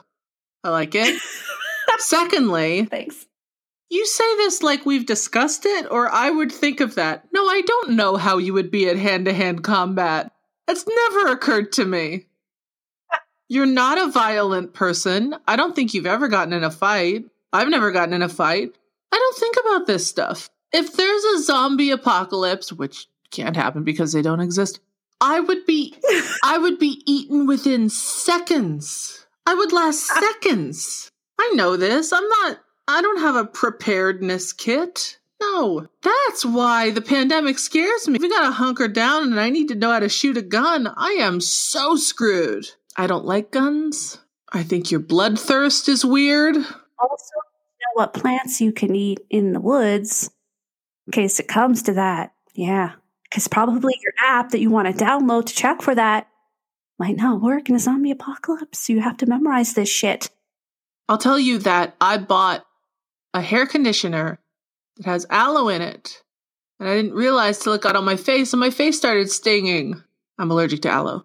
I 0.62 0.71
like 0.71 0.95
it. 0.95 1.21
Secondly, 1.99 2.87
Thanks. 2.87 3.27
You 3.90 4.07
say 4.07 4.37
this 4.37 4.62
like 4.62 4.85
we've 4.85 5.07
discussed 5.07 5.64
it, 5.64 5.87
or 5.90 6.11
I 6.11 6.31
would 6.31 6.51
think 6.51 6.81
of 6.81 6.96
that. 6.96 7.25
No, 7.33 7.46
I 7.46 7.62
don't 7.62 7.90
know 7.90 8.16
how 8.16 8.38
you 8.38 8.53
would 8.55 8.70
be 8.70 8.88
at 8.88 8.96
hand 8.96 9.27
to 9.27 9.33
hand 9.33 9.62
combat. 9.62 10.33
That's 10.66 10.87
never 10.87 11.29
occurred 11.29 11.72
to 11.72 11.85
me. 11.85 12.27
You're 13.49 13.66
not 13.66 13.99
a 13.99 14.11
violent 14.11 14.75
person. 14.75 15.37
I 15.46 15.55
don't 15.55 15.77
think 15.77 15.94
you've 15.94 16.07
ever 16.07 16.27
gotten 16.27 16.53
in 16.53 16.64
a 16.64 16.70
fight. 16.70 17.27
I've 17.53 17.68
never 17.68 17.92
gotten 17.92 18.14
in 18.14 18.22
a 18.22 18.29
fight. 18.29 18.75
I 19.12 19.16
don't 19.16 19.38
think 19.38 19.57
about 19.61 19.87
this 19.87 20.07
stuff. 20.07 20.51
If 20.72 20.94
there's 20.96 21.25
a 21.25 21.42
zombie 21.42 21.90
apocalypse, 21.90 22.72
which 22.72 23.07
can't 23.31 23.57
happen 23.57 23.85
because 23.85 24.12
they 24.12 24.22
don't 24.22 24.40
exist, 24.40 24.81
I 25.20 25.38
would 25.38 25.64
be 25.64 25.94
I 26.44 26.59
would 26.59 26.81
be 26.81 27.03
eaten 27.07 27.46
within 27.46 27.88
seconds. 27.88 29.27
I 29.46 29.55
would 29.55 29.72
last 29.72 30.07
seconds. 30.07 31.12
I 31.38 31.53
know 31.55 31.77
this. 31.77 32.12
I'm 32.12 32.29
not 32.29 32.59
I 32.88 33.03
don't 33.03 33.20
have 33.20 33.37
a 33.37 33.44
preparedness 33.44 34.53
kit. 34.53 35.18
No, 35.40 35.88
that's 36.03 36.44
why 36.44 36.90
the 36.90 37.03
pandemic 37.03 37.59
scares 37.59 38.09
me. 38.09 38.18
We 38.20 38.31
gotta 38.31 38.53
hunker 38.53 38.88
down 38.88 39.25
and 39.25 39.40
I 39.40 39.51
need 39.51 39.68
to 39.68 39.75
know 39.75 39.92
how 39.92 39.99
to 39.99 40.09
shoot 40.09 40.37
a 40.37 40.42
gun, 40.42 40.87
I 40.96 41.16
am 41.18 41.40
so 41.40 41.96
screwed. 41.96 42.66
I 42.96 43.07
don't 43.07 43.27
like 43.27 43.51
guns. 43.51 44.18
I 44.53 44.62
think 44.62 44.90
your 44.90 45.01
bloodthirst 45.01 45.88
is 45.88 46.05
weird. 46.05 46.57
Also, 46.57 47.35
know 47.87 47.92
what 47.94 48.14
plants 48.14 48.61
you 48.61 48.72
can 48.72 48.94
eat 48.94 49.18
in 49.29 49.53
the 49.53 49.61
woods 49.61 50.31
in 51.07 51.12
case 51.12 51.38
it 51.40 51.49
comes 51.49 51.83
to 51.85 51.94
that. 51.94 52.33
Yeah. 52.55 52.92
Because 53.25 53.49
probably 53.49 53.94
your 54.03 54.12
app 54.25 54.51
that 54.51 54.61
you 54.61 54.70
want 54.70 54.87
to 54.96 55.05
download 55.05 55.46
to 55.46 55.55
check 55.55 55.83
for 55.83 55.94
that 55.94 56.29
might 56.99 57.16
not 57.16 57.42
work 57.42 57.68
in 57.68 57.75
a 57.75 57.79
zombie 57.79 58.12
apocalypse. 58.12 58.88
You 58.88 59.01
have 59.01 59.16
to 59.18 59.27
memorize 59.27 59.75
this 59.75 59.88
shit. 59.88 60.31
I'll 61.09 61.18
tell 61.18 61.38
you 61.38 61.59
that 61.59 61.94
I 62.01 62.18
bought 62.18 62.64
a 63.37 63.42
hair 63.42 63.66
conditioner 63.66 64.38
that 64.96 65.05
has 65.05 65.27
aloe 65.31 65.68
in 65.68 65.83
it. 65.83 66.22
And 66.81 66.88
I 66.88 66.96
didn't 66.96 67.14
realize 67.14 67.59
till 67.59 67.75
it 67.75 67.83
got 67.83 67.96
on 67.96 68.05
my 68.05 68.16
face 68.16 68.53
and 68.53 68.61
my 68.61 68.70
face 68.70 68.96
started 68.96 69.31
stinging. 69.31 70.03
I'm 70.38 70.51
allergic 70.51 70.83
to 70.83 70.90
aloe. 70.90 71.25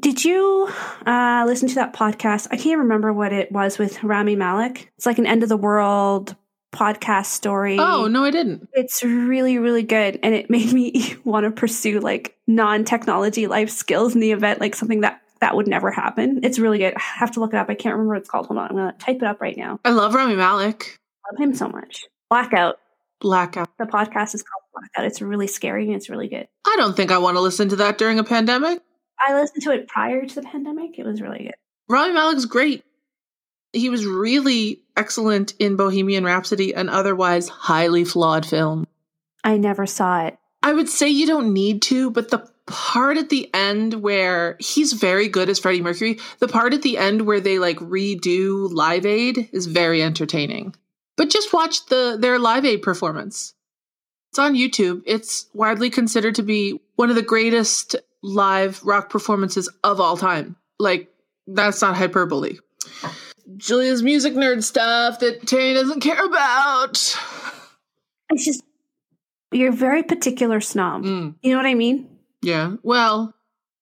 Did 0.00 0.24
you 0.24 0.68
uh, 1.06 1.44
listen 1.46 1.68
to 1.68 1.74
that 1.76 1.92
podcast? 1.92 2.48
I 2.52 2.56
can't 2.56 2.78
remember 2.78 3.12
what 3.12 3.32
it 3.32 3.50
was 3.50 3.78
with 3.78 4.02
Rami 4.04 4.36
Malek. 4.36 4.92
It's 4.96 5.06
like 5.06 5.18
an 5.18 5.26
end 5.26 5.42
of 5.42 5.48
the 5.48 5.56
world 5.56 6.36
podcast 6.72 7.26
story. 7.26 7.78
Oh, 7.78 8.06
no, 8.06 8.24
I 8.24 8.30
didn't. 8.30 8.68
It's 8.74 9.02
really, 9.02 9.58
really 9.58 9.82
good. 9.82 10.20
And 10.22 10.34
it 10.34 10.50
made 10.50 10.72
me 10.72 11.16
want 11.24 11.44
to 11.44 11.50
pursue 11.50 11.98
like 11.98 12.36
non 12.46 12.84
technology 12.84 13.48
life 13.48 13.70
skills 13.70 14.14
in 14.14 14.20
the 14.20 14.30
event, 14.30 14.60
like 14.60 14.76
something 14.76 15.00
that 15.00 15.20
that 15.40 15.56
would 15.56 15.66
never 15.68 15.90
happen. 15.90 16.40
It's 16.42 16.58
really 16.58 16.78
good. 16.78 16.94
I 16.94 17.00
have 17.00 17.32
to 17.32 17.40
look 17.40 17.52
it 17.52 17.56
up. 17.56 17.68
I 17.68 17.74
can't 17.74 17.94
remember 17.94 18.14
what 18.14 18.20
it's 18.20 18.28
called. 18.28 18.46
Hold 18.46 18.58
on. 18.58 18.70
I'm 18.70 18.76
going 18.76 18.92
to 18.92 18.98
type 18.98 19.16
it 19.16 19.24
up 19.24 19.40
right 19.40 19.56
now. 19.56 19.78
I 19.84 19.90
love 19.90 20.14
Rami 20.14 20.34
Malek. 20.34 20.98
Love 21.30 21.40
him 21.40 21.54
so 21.54 21.68
much. 21.68 22.06
Blackout. 22.30 22.76
Blackout. 23.20 23.68
The 23.78 23.84
podcast 23.84 24.34
is 24.34 24.42
called 24.42 24.62
Blackout. 24.74 25.06
It's 25.06 25.20
really 25.20 25.46
scary 25.46 25.86
and 25.86 25.94
it's 25.94 26.08
really 26.08 26.28
good. 26.28 26.46
I 26.66 26.74
don't 26.76 26.96
think 26.96 27.10
I 27.10 27.18
want 27.18 27.36
to 27.36 27.40
listen 27.40 27.68
to 27.70 27.76
that 27.76 27.98
during 27.98 28.18
a 28.18 28.24
pandemic. 28.24 28.80
I 29.20 29.34
listened 29.34 29.62
to 29.64 29.72
it 29.72 29.88
prior 29.88 30.24
to 30.24 30.34
the 30.34 30.42
pandemic. 30.42 30.98
It 30.98 31.04
was 31.04 31.20
really 31.20 31.44
good. 31.44 31.54
Rami 31.88 32.14
Malek's 32.14 32.44
great. 32.44 32.84
He 33.72 33.90
was 33.90 34.06
really 34.06 34.82
excellent 34.96 35.54
in 35.58 35.76
Bohemian 35.76 36.24
Rhapsody, 36.24 36.74
an 36.74 36.88
otherwise 36.88 37.48
highly 37.48 38.04
flawed 38.04 38.46
film. 38.46 38.86
I 39.44 39.56
never 39.56 39.86
saw 39.86 40.26
it. 40.26 40.38
I 40.62 40.72
would 40.72 40.88
say 40.88 41.08
you 41.08 41.26
don't 41.26 41.52
need 41.52 41.82
to, 41.82 42.10
but 42.10 42.30
the 42.30 42.48
part 42.66 43.16
at 43.16 43.30
the 43.30 43.52
end 43.54 43.94
where 43.94 44.56
he's 44.60 44.92
very 44.92 45.28
good 45.28 45.48
as 45.48 45.58
Freddie 45.58 45.82
Mercury, 45.82 46.18
the 46.38 46.48
part 46.48 46.74
at 46.74 46.82
the 46.82 46.98
end 46.98 47.22
where 47.22 47.40
they 47.40 47.58
like 47.58 47.78
redo 47.78 48.70
Live 48.70 49.06
Aid 49.06 49.48
is 49.52 49.66
very 49.66 50.02
entertaining. 50.02 50.74
But 51.18 51.28
just 51.28 51.52
watch 51.52 51.84
the 51.86 52.16
their 52.18 52.38
Live 52.38 52.64
Aid 52.64 52.80
performance. 52.80 53.52
It's 54.30 54.38
on 54.38 54.54
YouTube. 54.54 55.02
It's 55.04 55.46
widely 55.52 55.90
considered 55.90 56.34
to 56.36 56.42
be 56.42 56.80
one 56.96 57.10
of 57.10 57.16
the 57.16 57.22
greatest 57.22 57.96
live 58.22 58.82
rock 58.84 59.10
performances 59.10 59.68
of 59.84 60.00
all 60.00 60.16
time. 60.16 60.56
Like 60.78 61.08
that's 61.46 61.82
not 61.82 61.96
hyperbole. 61.96 62.58
Julia's 63.56 64.02
music 64.02 64.34
nerd 64.34 64.62
stuff 64.62 65.20
that 65.20 65.46
Terry 65.46 65.74
doesn't 65.74 66.00
care 66.00 66.24
about. 66.24 66.92
It's 68.30 68.44
just, 68.44 68.62
you're 69.52 69.70
a 69.70 69.72
very 69.76 70.02
particular 70.02 70.60
snob. 70.60 71.04
Mm, 71.04 71.34
You 71.42 71.52
know 71.52 71.56
what 71.56 71.66
I 71.66 71.74
mean? 71.74 72.08
yeah. 72.42 72.74
Well, 72.82 73.34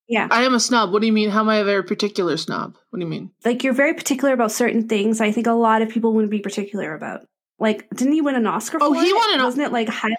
Yeah. 0.08 0.28
I 0.30 0.44
am 0.44 0.54
a 0.54 0.60
snob. 0.60 0.92
What 0.92 1.00
do 1.00 1.06
you 1.06 1.12
mean? 1.12 1.30
How 1.30 1.40
am 1.40 1.48
I 1.48 1.56
a 1.56 1.64
very 1.64 1.82
particular 1.82 2.36
snob? 2.36 2.76
What 2.90 2.98
do 2.98 3.04
you 3.04 3.10
mean? 3.10 3.30
like 3.44 3.64
you're 3.64 3.72
very 3.72 3.94
particular 3.94 4.32
about 4.32 4.52
certain 4.52 4.88
things. 4.88 5.20
I 5.20 5.32
think 5.32 5.46
a 5.46 5.52
lot 5.52 5.82
of 5.82 5.88
people 5.88 6.12
wouldn't 6.12 6.30
be 6.30 6.40
particular 6.40 6.94
about. 6.94 7.26
Like, 7.58 7.88
didn't 7.90 8.12
he 8.12 8.20
win 8.20 8.34
an 8.34 8.46
Oscar? 8.46 8.78
Oh, 8.80 8.92
for 8.92 9.00
he 9.00 9.08
it? 9.08 9.14
won 9.14 9.34
an- 9.34 9.44
Wasn't 9.44 9.66
it 9.66 9.72
like 9.72 9.88
highly 9.88 10.16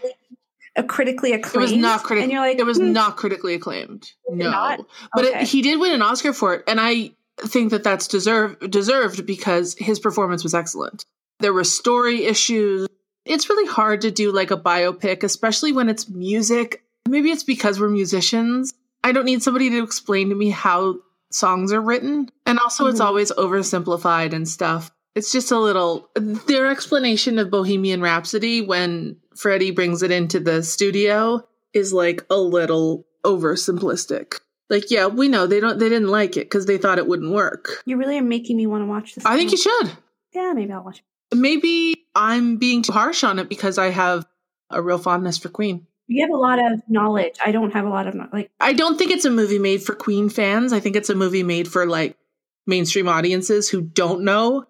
uh, 0.75 0.83
critically 0.83 1.33
acclaimed? 1.33 1.69
It 1.69 1.73
was 1.73 1.81
not 1.81 2.03
critical. 2.03 2.23
And 2.23 2.31
you're 2.31 2.41
like, 2.41 2.59
it 2.59 2.65
was 2.65 2.77
hmm, 2.77 2.91
not 2.91 3.17
critically 3.17 3.53
acclaimed. 3.53 4.11
No, 4.29 4.85
but 5.13 5.25
it, 5.25 5.41
he 5.43 5.61
did 5.61 5.79
win 5.79 5.93
an 5.93 6.01
Oscar 6.01 6.33
for 6.33 6.55
it, 6.55 6.63
and 6.67 6.81
I 6.81 7.11
think 7.39 7.71
that 7.71 7.83
that's 7.83 8.07
deserved 8.07 8.71
deserved 8.71 9.25
because 9.25 9.75
his 9.77 9.99
performance 9.99 10.43
was 10.43 10.53
excellent. 10.53 11.05
There 11.39 11.53
were 11.53 11.63
story 11.63 12.25
issues. 12.25 12.87
It's 13.25 13.49
really 13.49 13.67
hard 13.67 14.01
to 14.01 14.11
do 14.11 14.31
like 14.31 14.51
a 14.51 14.57
biopic, 14.57 15.23
especially 15.23 15.71
when 15.71 15.89
it's 15.89 16.09
music. 16.09 16.83
Maybe 17.07 17.29
it's 17.29 17.43
because 17.43 17.79
we're 17.79 17.89
musicians. 17.89 18.73
I 19.03 19.11
don't 19.11 19.25
need 19.25 19.41
somebody 19.43 19.69
to 19.71 19.83
explain 19.83 20.29
to 20.29 20.35
me 20.35 20.49
how 20.49 20.95
songs 21.31 21.71
are 21.73 21.81
written, 21.81 22.29
and 22.45 22.59
also 22.59 22.87
it's 22.87 22.99
Mhm. 23.01 23.05
always 23.05 23.31
oversimplified 23.31 24.33
and 24.33 24.47
stuff. 24.47 24.91
It's 25.15 25.31
just 25.31 25.51
a 25.51 25.59
little 25.59 26.09
their 26.15 26.67
explanation 26.67 27.39
of 27.39 27.49
Bohemian 27.49 28.01
Rhapsody 28.01 28.61
when 28.61 29.17
Freddie 29.35 29.71
brings 29.71 30.03
it 30.03 30.11
into 30.11 30.39
the 30.39 30.61
studio 30.63 31.43
is 31.73 31.91
like 31.93 32.23
a 32.29 32.37
little 32.39 33.05
oversimplistic. 33.25 34.39
Like, 34.69 34.91
yeah, 34.91 35.07
we 35.07 35.27
know 35.27 35.47
they 35.47 35.59
don't 35.59 35.79
they 35.79 35.89
didn't 35.89 36.09
like 36.09 36.37
it 36.37 36.45
because 36.45 36.65
they 36.65 36.77
thought 36.77 36.97
it 36.97 37.07
wouldn't 37.07 37.31
work. 37.33 37.81
You 37.85 37.97
really 37.97 38.17
are 38.19 38.23
making 38.23 38.57
me 38.57 38.67
want 38.67 38.83
to 38.83 38.85
watch 38.87 39.15
this. 39.15 39.25
I 39.25 39.37
think 39.37 39.51
you 39.51 39.57
should. 39.57 39.91
Yeah, 40.33 40.53
maybe 40.53 40.71
I'll 40.73 40.83
watch. 40.83 40.99
it. 41.31 41.37
Maybe 41.37 42.05
I'm 42.15 42.57
being 42.57 42.81
too 42.83 42.91
harsh 42.93 43.23
on 43.23 43.39
it 43.39 43.49
because 43.49 43.77
I 43.77 43.89
have 43.89 44.25
a 44.69 44.81
real 44.81 44.97
fondness 44.97 45.37
for 45.37 45.49
Queen. 45.49 45.87
You 46.07 46.21
have 46.21 46.31
a 46.31 46.37
lot 46.37 46.59
of 46.59 46.81
knowledge. 46.87 47.35
I 47.45 47.51
don't 47.51 47.71
have 47.71 47.85
a 47.85 47.89
lot 47.89 48.07
of 48.07 48.15
like. 48.31 48.49
I 48.59 48.73
don't 48.73 48.97
think 48.97 49.11
it's 49.11 49.25
a 49.25 49.29
movie 49.29 49.59
made 49.59 49.83
for 49.83 49.93
Queen 49.93 50.29
fans. 50.29 50.71
I 50.71 50.79
think 50.79 50.95
it's 50.95 51.09
a 51.09 51.15
movie 51.15 51.43
made 51.43 51.67
for 51.67 51.85
like 51.85 52.17
mainstream 52.65 53.07
audiences 53.07 53.69
who 53.69 53.81
don't 53.81 54.21
know 54.21 54.65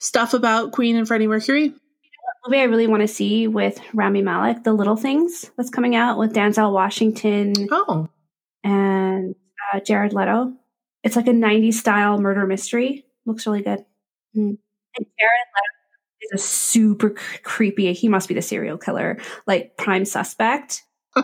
stuff 0.00 0.34
about 0.34 0.72
Queen 0.72 0.96
and 0.96 1.06
Freddie 1.06 1.28
Mercury. 1.28 1.72
movie 2.46 2.58
I 2.58 2.64
really 2.64 2.88
want 2.88 3.02
to 3.02 3.08
see 3.08 3.46
with 3.46 3.80
Rami 3.94 4.22
Malek, 4.22 4.64
The 4.64 4.72
Little 4.72 4.96
Things, 4.96 5.50
that's 5.56 5.70
coming 5.70 5.94
out 5.94 6.18
with 6.18 6.34
Denzel 6.34 6.72
Washington 6.72 7.52
Oh, 7.70 8.08
and 8.64 9.36
uh, 9.72 9.80
Jared 9.80 10.12
Leto. 10.12 10.52
It's 11.04 11.16
like 11.16 11.26
a 11.28 11.32
90s 11.32 11.74
style 11.74 12.18
murder 12.18 12.46
mystery. 12.46 13.04
Looks 13.26 13.46
really 13.46 13.62
good. 13.62 13.84
Mm. 14.36 14.58
And 14.96 15.06
Jared 15.18 15.48
Leto 15.54 15.81
is 16.22 16.40
a 16.40 16.44
super 16.44 17.10
cr- 17.10 17.38
creepy, 17.42 17.92
he 17.92 18.08
must 18.08 18.28
be 18.28 18.34
the 18.34 18.42
serial 18.42 18.78
killer, 18.78 19.18
like 19.46 19.76
prime 19.76 20.04
suspect. 20.04 20.82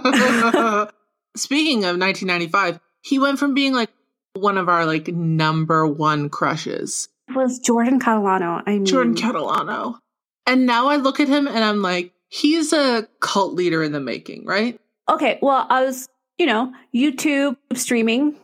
Speaking 1.36 1.84
of 1.84 1.96
1995, 1.98 2.80
he 3.02 3.18
went 3.18 3.38
from 3.38 3.54
being 3.54 3.74
like 3.74 3.90
one 4.34 4.58
of 4.58 4.68
our 4.68 4.86
like 4.86 5.08
number 5.08 5.86
one 5.86 6.28
crushes, 6.28 7.08
It 7.28 7.36
was 7.36 7.58
Jordan 7.58 8.00
Catalano. 8.00 8.62
I 8.66 8.72
mean, 8.72 8.86
Jordan 8.86 9.14
Catalano. 9.14 9.98
And 10.46 10.66
now 10.66 10.88
I 10.88 10.96
look 10.96 11.20
at 11.20 11.28
him 11.28 11.46
and 11.46 11.58
I'm 11.58 11.82
like, 11.82 12.12
he's 12.28 12.72
a 12.72 13.06
cult 13.20 13.54
leader 13.54 13.82
in 13.82 13.92
the 13.92 14.00
making, 14.00 14.46
right? 14.46 14.80
Okay, 15.08 15.38
well, 15.42 15.66
I 15.68 15.84
was, 15.84 16.08
you 16.38 16.46
know, 16.46 16.72
YouTube 16.94 17.56
streaming 17.74 18.36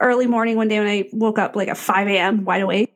early 0.00 0.26
morning 0.26 0.56
one 0.56 0.68
day 0.68 0.78
when 0.78 0.88
I 0.88 1.08
woke 1.12 1.38
up 1.38 1.56
like 1.56 1.68
at 1.68 1.76
5 1.76 2.08
a.m. 2.08 2.44
wide 2.44 2.62
awake. 2.62 2.93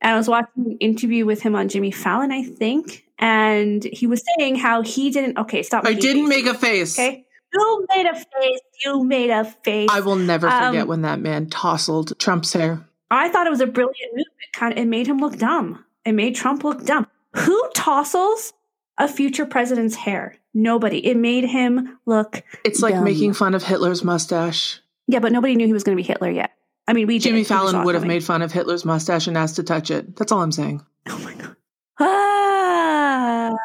And 0.00 0.14
I 0.14 0.16
was 0.16 0.28
watching 0.28 0.64
an 0.66 0.78
interview 0.78 1.26
with 1.26 1.42
him 1.42 1.54
on 1.54 1.68
Jimmy 1.68 1.90
Fallon, 1.90 2.32
I 2.32 2.42
think. 2.42 3.04
And 3.18 3.84
he 3.84 4.06
was 4.06 4.22
saying 4.38 4.56
how 4.56 4.82
he 4.82 5.10
didn't. 5.10 5.36
Okay, 5.38 5.62
stop. 5.62 5.84
I 5.86 5.92
didn't 5.94 6.28
faces, 6.28 6.44
make 6.44 6.54
a 6.54 6.58
face. 6.58 6.98
Okay. 6.98 7.26
You 7.52 7.86
made 7.94 8.06
a 8.06 8.14
face. 8.14 8.60
You 8.84 9.04
made 9.04 9.30
a 9.30 9.44
face. 9.44 9.88
I 9.92 10.00
will 10.00 10.16
never 10.16 10.48
forget 10.48 10.82
Um, 10.82 10.88
when 10.88 11.02
that 11.02 11.20
man 11.20 11.50
tousled 11.50 12.18
Trump's 12.18 12.52
hair. 12.52 12.84
I 13.10 13.28
thought 13.28 13.46
it 13.46 13.50
was 13.50 13.60
a 13.60 13.66
brilliant 13.66 14.14
move. 14.14 14.24
It 14.40 14.52
kind 14.56 14.72
of 14.72 14.78
it 14.78 14.86
made 14.86 15.06
him 15.06 15.18
look 15.18 15.36
dumb. 15.36 15.84
It 16.04 16.12
made 16.12 16.34
Trump 16.36 16.64
look 16.64 16.84
dumb. 16.86 17.06
Who 17.34 17.62
tossles 17.74 18.52
a 19.00 19.08
future 19.08 19.46
president's 19.46 19.94
hair. 19.96 20.36
Nobody. 20.54 21.04
It 21.04 21.16
made 21.16 21.44
him 21.44 21.98
look. 22.06 22.42
It's 22.64 22.82
like 22.82 22.94
Dumb. 22.94 23.04
making 23.04 23.32
fun 23.32 23.54
of 23.54 23.62
Hitler's 23.64 24.04
mustache. 24.04 24.80
Yeah, 25.08 25.20
but 25.20 25.32
nobody 25.32 25.56
knew 25.56 25.66
he 25.66 25.72
was 25.72 25.84
going 25.84 25.96
to 25.96 26.02
be 26.02 26.06
Hitler 26.06 26.30
yet. 26.30 26.52
I 26.90 26.92
mean, 26.92 27.06
we. 27.06 27.20
Jimmy 27.20 27.38
We 27.38 27.44
saw 27.44 27.58
Fallon 27.58 27.84
would 27.84 27.94
have 27.94 28.04
made 28.04 28.24
fun 28.24 28.42
of 28.42 28.50
Hitler's 28.50 28.84
mustache 28.84 29.28
and 29.28 29.38
asked 29.38 29.54
to 29.56 29.62
touch 29.62 29.92
it. 29.92 30.16
That's 30.16 30.32
all 30.32 30.42
I'm 30.42 30.50
saying. 30.50 30.84
Oh 31.08 31.18
my 31.18 31.34
god. 31.34 31.56
Ah. 32.00 33.56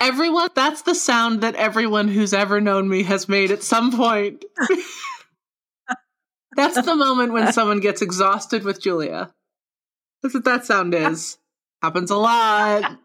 Everyone, 0.00 0.50
that's 0.54 0.82
the 0.82 0.94
sound 0.94 1.40
that 1.40 1.56
everyone 1.56 2.06
who's 2.06 2.32
ever 2.32 2.60
known 2.60 2.88
me 2.88 3.02
has 3.02 3.28
made 3.28 3.50
at 3.50 3.64
some 3.64 3.90
point. 3.90 4.44
that's 6.56 6.80
the 6.80 6.94
moment 6.94 7.32
when 7.32 7.52
someone 7.52 7.80
gets 7.80 8.00
exhausted 8.00 8.62
with 8.62 8.80
Julia. 8.80 9.34
That's 10.22 10.34
what 10.34 10.44
that 10.44 10.64
sound 10.64 10.94
is. 10.94 11.38
Happens 11.82 12.12
a 12.12 12.16
lot. 12.16 12.96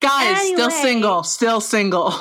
Guys, 0.00 0.48
still 0.48 0.70
single, 0.70 1.22
still 1.22 1.60
single. 1.60 2.14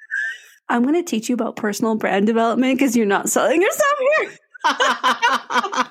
I'm 0.68 0.82
going 0.82 1.02
to 1.02 1.02
teach 1.02 1.30
you 1.30 1.34
about 1.34 1.56
personal 1.56 1.94
brand 1.94 2.26
development 2.26 2.78
because 2.78 2.94
you're 2.94 3.06
not 3.06 3.30
selling 3.30 3.62
yourself 3.62 3.98
here. 4.18 4.32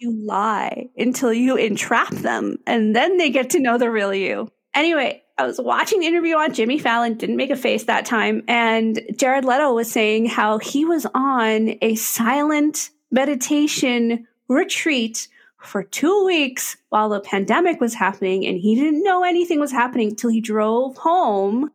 You 0.00 0.12
lie 0.12 0.90
until 0.96 1.32
you 1.32 1.56
entrap 1.56 2.10
them, 2.10 2.58
and 2.68 2.94
then 2.94 3.16
they 3.16 3.30
get 3.30 3.50
to 3.50 3.58
know 3.58 3.78
the 3.78 3.90
real 3.90 4.14
you. 4.14 4.48
Anyway, 4.72 5.24
I 5.36 5.44
was 5.44 5.60
watching 5.60 5.98
the 5.98 6.06
interview 6.06 6.36
on 6.36 6.54
Jimmy 6.54 6.78
Fallon, 6.78 7.14
didn't 7.14 7.36
make 7.36 7.50
a 7.50 7.56
face 7.56 7.84
that 7.84 8.06
time, 8.06 8.44
and 8.46 9.00
Jared 9.16 9.44
Leto 9.44 9.72
was 9.72 9.90
saying 9.90 10.26
how 10.26 10.58
he 10.58 10.84
was 10.84 11.04
on 11.14 11.74
a 11.82 11.96
silent 11.96 12.90
meditation 13.10 14.28
retreat 14.46 15.26
for 15.60 15.82
two 15.82 16.24
weeks 16.24 16.76
while 16.90 17.08
the 17.08 17.20
pandemic 17.20 17.80
was 17.80 17.94
happening, 17.94 18.46
and 18.46 18.56
he 18.56 18.76
didn't 18.76 19.02
know 19.02 19.24
anything 19.24 19.58
was 19.58 19.72
happening 19.72 20.14
till 20.14 20.30
he 20.30 20.40
drove 20.40 20.96
home 20.98 21.72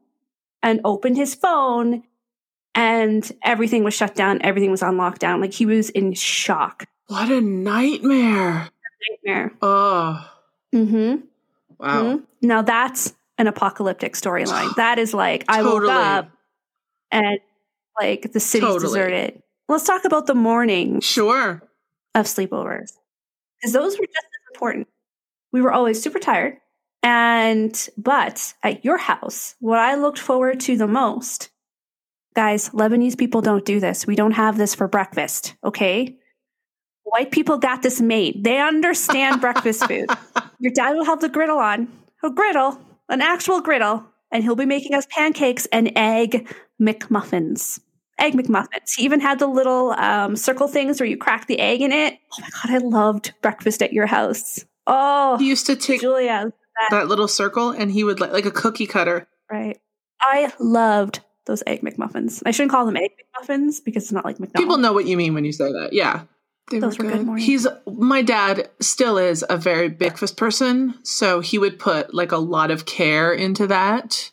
and 0.61 0.79
opened 0.85 1.17
his 1.17 1.35
phone 1.35 2.03
and 2.75 3.31
everything 3.43 3.83
was 3.83 3.93
shut 3.93 4.15
down. 4.15 4.41
Everything 4.41 4.71
was 4.71 4.83
on 4.83 4.95
lockdown. 4.97 5.39
Like 5.41 5.53
he 5.53 5.65
was 5.65 5.89
in 5.91 6.13
shock. 6.13 6.85
what 7.07 7.29
a 7.29 7.41
nightmare. 7.41 8.69
Nightmare. 9.25 9.51
Oh, 9.61 10.29
Mm-hmm. 10.73 11.25
wow. 11.79 12.19
Now 12.41 12.61
that's 12.63 13.13
an 13.37 13.47
apocalyptic 13.47 14.13
storyline. 14.13 14.73
That 14.75 14.97
is 14.99 15.13
like 15.13 15.45
I 15.47 15.61
woke 15.61 15.81
Totally. 15.83 15.93
up 15.93 16.29
and 17.11 17.39
like 17.99 18.31
the 18.31 18.39
city's 18.39 18.67
Totally. 18.69 18.87
deserted. 18.99 19.43
Let's 19.69 19.85
talk 19.85 20.03
about 20.05 20.25
the 20.25 20.33
morning 20.35 20.99
Sure. 21.01 21.61
of 22.15 22.25
sleepovers 22.25 22.93
because 23.61 23.71
those 23.73 23.97
were 23.99 24.05
just 24.05 24.17
as 24.25 24.55
important. 24.55 24.87
We 25.51 25.61
were 25.61 25.71
always 25.71 26.01
super 26.01 26.19
tired. 26.19 26.57
And, 27.03 27.89
but 27.97 28.53
at 28.63 28.83
your 28.85 28.97
house, 28.97 29.55
what 29.59 29.77
I 29.79 29.95
looked 29.95 30.19
forward 30.19 30.59
to 30.61 30.77
the 30.77 30.87
most, 30.87 31.49
guys, 32.33 32.69
Lebanese 32.69 33.17
people 33.17 33.41
don't 33.41 33.65
do 33.65 33.79
this. 33.79 34.07
We 34.07 34.15
don't 34.15 34.31
have 34.31 34.57
this 34.57 34.75
for 34.75 34.87
breakfast, 34.87 35.55
okay? 35.63 36.17
White 37.03 37.31
people 37.31 37.57
got 37.57 37.81
this 37.81 38.01
made. 38.01 38.43
They 38.43 38.59
understand 38.59 39.41
breakfast 39.41 39.85
food. 39.87 40.09
Your 40.59 40.71
dad 40.73 40.95
will 40.95 41.05
have 41.05 41.21
the 41.21 41.29
griddle 41.29 41.57
on, 41.59 41.87
a 42.23 42.29
griddle, 42.29 42.79
an 43.09 43.21
actual 43.21 43.61
griddle, 43.61 44.05
and 44.31 44.43
he'll 44.43 44.55
be 44.55 44.65
making 44.65 44.95
us 44.95 45.05
pancakes 45.09 45.67
and 45.71 45.91
egg 45.95 46.53
McMuffins. 46.81 47.79
Egg 48.19 48.33
McMuffins. 48.33 48.95
He 48.95 49.03
even 49.03 49.19
had 49.19 49.39
the 49.39 49.47
little 49.47 49.91
um, 49.91 50.35
circle 50.35 50.67
things 50.67 50.99
where 50.99 51.09
you 51.09 51.17
crack 51.17 51.47
the 51.47 51.59
egg 51.59 51.81
in 51.81 51.91
it. 51.91 52.17
Oh 52.33 52.41
my 52.41 52.49
god, 52.49 52.71
I 52.75 52.77
loved 52.85 53.33
breakfast 53.41 53.81
at 53.81 53.91
your 53.91 54.05
house. 54.05 54.63
Oh, 54.87 55.37
He 55.37 55.47
used 55.47 55.65
to 55.67 55.75
take 55.75 56.01
Julia, 56.01 56.51
that 56.89 57.07
little 57.07 57.27
circle 57.27 57.69
and 57.71 57.91
he 57.91 58.03
would 58.03 58.19
like, 58.19 58.31
like 58.31 58.45
a 58.45 58.51
cookie 58.51 58.87
cutter. 58.87 59.27
right? 59.51 59.79
I 60.21 60.53
loved 60.59 61.21
those 61.45 61.63
egg 61.67 61.81
McMuffins. 61.81 62.41
I 62.45 62.51
shouldn't 62.51 62.71
call 62.71 62.85
them 62.85 62.97
egg 62.97 63.11
McMuffins 63.35 63.83
because 63.83 64.03
it's 64.03 64.11
not 64.11 64.25
like 64.25 64.39
McDonald's. 64.39 64.65
People 64.65 64.77
know 64.77 64.93
what 64.93 65.05
you 65.05 65.17
mean 65.17 65.33
when 65.33 65.45
you 65.45 65.51
say 65.51 65.71
that. 65.71 65.93
Yeah. 65.93 66.23
They 66.71 66.79
Those 66.79 66.97
were 66.97 67.05
good 67.05 67.25
mornings. 67.25 67.45
He's 67.45 67.67
my 67.85 68.21
dad 68.21 68.69
still 68.79 69.17
is 69.17 69.43
a 69.49 69.57
very 69.57 69.89
breakfast 69.89 70.37
person, 70.37 70.95
so 71.03 71.41
he 71.41 71.57
would 71.57 71.77
put 71.77 72.13
like 72.13 72.31
a 72.31 72.37
lot 72.37 72.71
of 72.71 72.85
care 72.85 73.33
into 73.33 73.67
that. 73.67 74.31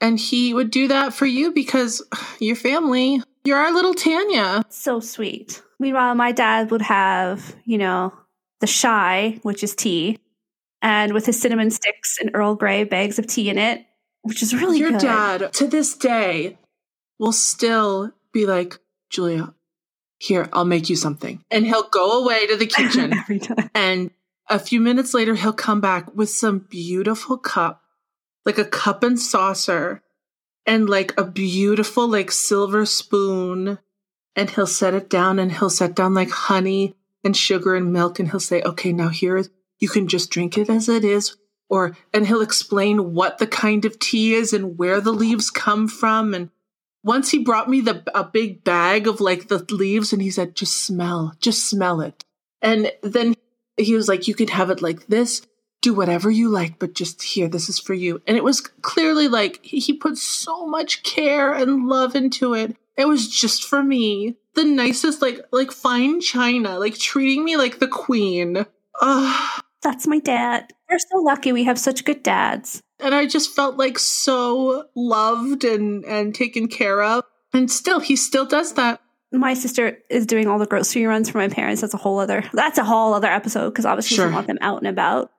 And 0.00 0.18
he 0.18 0.54
would 0.54 0.70
do 0.70 0.88
that 0.88 1.12
for 1.12 1.26
you 1.26 1.52
because 1.52 2.02
your 2.40 2.56
family, 2.56 3.22
you're 3.44 3.58
our 3.58 3.72
little 3.72 3.94
Tanya. 3.94 4.64
so 4.68 5.00
sweet. 5.00 5.62
Meanwhile, 5.78 6.16
my 6.16 6.32
dad 6.32 6.72
would 6.72 6.82
have, 6.82 7.54
you 7.64 7.78
know, 7.78 8.12
the 8.60 8.66
shy, 8.66 9.38
which 9.42 9.62
is 9.62 9.76
tea, 9.76 10.18
and 10.82 11.12
with 11.12 11.26
his 11.26 11.40
cinnamon 11.40 11.70
sticks 11.70 12.18
and 12.20 12.32
Earl 12.34 12.56
Grey 12.56 12.82
bags 12.82 13.20
of 13.20 13.28
tea 13.28 13.48
in 13.48 13.58
it, 13.58 13.84
which 14.28 14.42
is 14.42 14.54
really 14.54 14.78
your 14.78 14.90
good. 14.90 15.00
dad 15.00 15.52
to 15.54 15.66
this 15.66 15.96
day 15.96 16.58
will 17.18 17.32
still 17.32 18.12
be 18.32 18.44
like, 18.44 18.78
Julia, 19.08 19.54
here, 20.18 20.48
I'll 20.52 20.64
make 20.64 20.90
you 20.90 20.96
something. 20.96 21.42
And 21.50 21.64
he'll 21.64 21.88
go 21.88 22.22
away 22.22 22.46
to 22.46 22.56
the 22.56 22.66
kitchen 22.76 23.14
every 23.14 23.38
time. 23.38 23.70
And 23.74 24.10
a 24.48 24.58
few 24.58 24.80
minutes 24.80 25.14
later, 25.14 25.34
he'll 25.34 25.52
come 25.52 25.80
back 25.80 26.14
with 26.14 26.28
some 26.28 26.58
beautiful 26.58 27.38
cup, 27.38 27.82
like 28.44 28.58
a 28.58 28.64
cup 28.64 29.02
and 29.02 29.18
saucer, 29.18 30.02
and 30.66 30.88
like 30.88 31.18
a 31.18 31.24
beautiful, 31.24 32.06
like 32.06 32.30
silver 32.30 32.84
spoon. 32.84 33.78
And 34.36 34.50
he'll 34.50 34.66
set 34.66 34.94
it 34.94 35.08
down 35.08 35.38
and 35.38 35.50
he'll 35.50 35.70
set 35.70 35.96
down 35.96 36.14
like 36.14 36.30
honey 36.30 36.94
and 37.24 37.36
sugar 37.36 37.74
and 37.74 37.92
milk. 37.92 38.18
And 38.18 38.30
he'll 38.30 38.40
say, 38.40 38.60
okay, 38.62 38.92
now 38.92 39.08
here, 39.08 39.42
you 39.78 39.88
can 39.88 40.06
just 40.06 40.30
drink 40.30 40.58
it 40.58 40.68
as 40.68 40.88
it 40.88 41.04
is. 41.04 41.36
Or, 41.70 41.96
and 42.14 42.26
he'll 42.26 42.40
explain 42.40 43.12
what 43.12 43.38
the 43.38 43.46
kind 43.46 43.84
of 43.84 43.98
tea 43.98 44.34
is 44.34 44.52
and 44.52 44.78
where 44.78 45.00
the 45.00 45.12
leaves 45.12 45.50
come 45.50 45.86
from. 45.86 46.32
And 46.32 46.50
once 47.02 47.30
he 47.30 47.38
brought 47.38 47.68
me 47.68 47.80
the, 47.80 48.02
a 48.14 48.24
big 48.24 48.64
bag 48.64 49.06
of 49.06 49.20
like 49.20 49.48
the 49.48 49.64
leaves 49.70 50.12
and 50.12 50.22
he 50.22 50.30
said, 50.30 50.56
just 50.56 50.78
smell, 50.78 51.34
just 51.40 51.68
smell 51.68 52.00
it. 52.00 52.24
And 52.62 52.90
then 53.02 53.34
he 53.76 53.94
was 53.94 54.08
like, 54.08 54.26
you 54.26 54.34
could 54.34 54.50
have 54.50 54.70
it 54.70 54.82
like 54.82 55.06
this, 55.06 55.42
do 55.82 55.94
whatever 55.94 56.30
you 56.30 56.48
like, 56.48 56.78
but 56.78 56.94
just 56.94 57.22
here, 57.22 57.48
this 57.48 57.68
is 57.68 57.78
for 57.78 57.94
you. 57.94 58.22
And 58.26 58.36
it 58.36 58.44
was 58.44 58.60
clearly 58.60 59.28
like 59.28 59.62
he 59.62 59.92
put 59.92 60.16
so 60.18 60.66
much 60.66 61.02
care 61.02 61.52
and 61.52 61.86
love 61.86 62.16
into 62.16 62.54
it. 62.54 62.76
It 62.96 63.06
was 63.06 63.28
just 63.28 63.62
for 63.64 63.82
me. 63.82 64.36
The 64.54 64.64
nicest, 64.64 65.22
like, 65.22 65.40
like 65.52 65.70
fine 65.70 66.20
china, 66.20 66.78
like 66.80 66.98
treating 66.98 67.44
me 67.44 67.56
like 67.56 67.78
the 67.78 67.86
queen. 67.86 68.66
Ugh. 69.00 69.62
That's 69.82 70.06
my 70.06 70.18
dad. 70.18 70.72
We're 70.90 70.98
so 70.98 71.18
lucky 71.18 71.52
we 71.52 71.64
have 71.64 71.78
such 71.78 72.04
good 72.04 72.22
dads. 72.22 72.82
And 73.00 73.14
I 73.14 73.26
just 73.26 73.54
felt 73.54 73.76
like 73.76 73.98
so 73.98 74.86
loved 74.96 75.62
and, 75.64 76.04
and 76.04 76.34
taken 76.34 76.66
care 76.68 77.02
of. 77.02 77.24
And 77.52 77.70
still, 77.70 78.00
he 78.00 78.16
still 78.16 78.44
does 78.44 78.74
that. 78.74 79.00
My 79.30 79.54
sister 79.54 79.98
is 80.10 80.26
doing 80.26 80.48
all 80.48 80.58
the 80.58 80.66
grocery 80.66 81.04
runs 81.06 81.30
for 81.30 81.38
my 81.38 81.48
parents. 81.48 81.80
That's 81.82 81.94
a 81.94 81.98
whole 81.98 82.18
other. 82.18 82.42
That's 82.52 82.78
a 82.78 82.84
whole 82.84 83.14
other 83.14 83.28
episode 83.28 83.70
because 83.70 83.84
obviously 83.84 84.16
Sure. 84.16 84.28
we 84.28 84.34
want 84.34 84.46
them 84.46 84.58
out 84.60 84.78
and 84.78 84.86
about. 84.88 85.30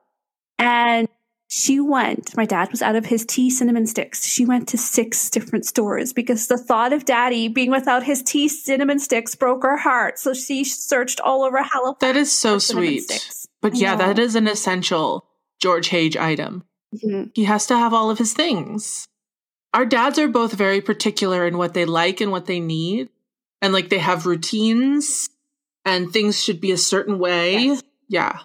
And 0.58 1.08
she 1.48 1.80
went. 1.80 2.36
My 2.36 2.46
dad 2.46 2.70
was 2.70 2.80
out 2.82 2.94
of 2.94 3.06
his 3.06 3.26
tea 3.26 3.50
cinnamon 3.50 3.86
sticks. 3.86 4.24
She 4.24 4.46
went 4.46 4.68
to 4.68 4.78
six 4.78 5.28
different 5.28 5.66
stores 5.66 6.12
because 6.12 6.46
the 6.46 6.56
thought 6.56 6.92
of 6.92 7.04
daddy 7.04 7.48
being 7.48 7.72
without 7.72 8.04
his 8.04 8.22
tea 8.22 8.48
cinnamon 8.48 9.00
sticks 9.00 9.34
broke 9.34 9.64
her 9.64 9.76
heart. 9.76 10.18
So 10.20 10.32
she 10.32 10.62
searched 10.62 11.20
all 11.20 11.42
over 11.42 11.60
Halifax. 11.60 11.98
That 12.00 12.16
is 12.16 12.30
so 12.30 12.58
sweet. 12.60 13.00
sticks. 13.02 13.39
But 13.60 13.76
yeah, 13.76 13.96
that 13.96 14.18
is 14.18 14.34
an 14.34 14.46
essential 14.46 15.26
George 15.60 15.88
Hage 15.88 16.16
item. 16.16 16.64
Mhm. 16.94 17.30
He 17.34 17.44
has 17.44 17.66
to 17.66 17.76
have 17.76 17.92
all 17.92 18.10
of 18.10 18.18
his 18.18 18.32
things. 18.32 19.06
Our 19.72 19.86
dads 19.86 20.18
are 20.18 20.28
both 20.28 20.52
very 20.52 20.80
particular 20.80 21.46
in 21.46 21.58
what 21.58 21.74
they 21.74 21.84
like 21.84 22.20
and 22.20 22.32
what 22.32 22.46
they 22.46 22.60
need. 22.60 23.08
And 23.62 23.72
like 23.72 23.90
they 23.90 23.98
have 23.98 24.26
routines 24.26 25.28
and 25.84 26.12
things 26.12 26.42
should 26.42 26.60
be 26.60 26.72
a 26.72 26.78
certain 26.78 27.18
way. 27.18 27.58
Yes. 27.58 27.82
Yeah. 28.08 28.40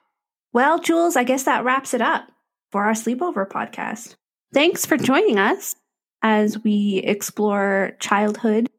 Well, 0.54 0.80
Jules, 0.80 1.16
I 1.16 1.24
guess 1.24 1.44
that 1.44 1.64
wraps 1.64 1.94
it 1.94 2.02
up 2.02 2.28
for 2.72 2.84
our 2.84 2.94
sleepover 2.94 3.48
podcast. 3.48 4.16
Thanks 4.54 4.86
for 4.86 4.98
joining 4.98 5.40
us 5.40 5.76
as 6.22 6.64
we 6.64 7.02
explore 7.04 7.94
childhood 8.00 8.70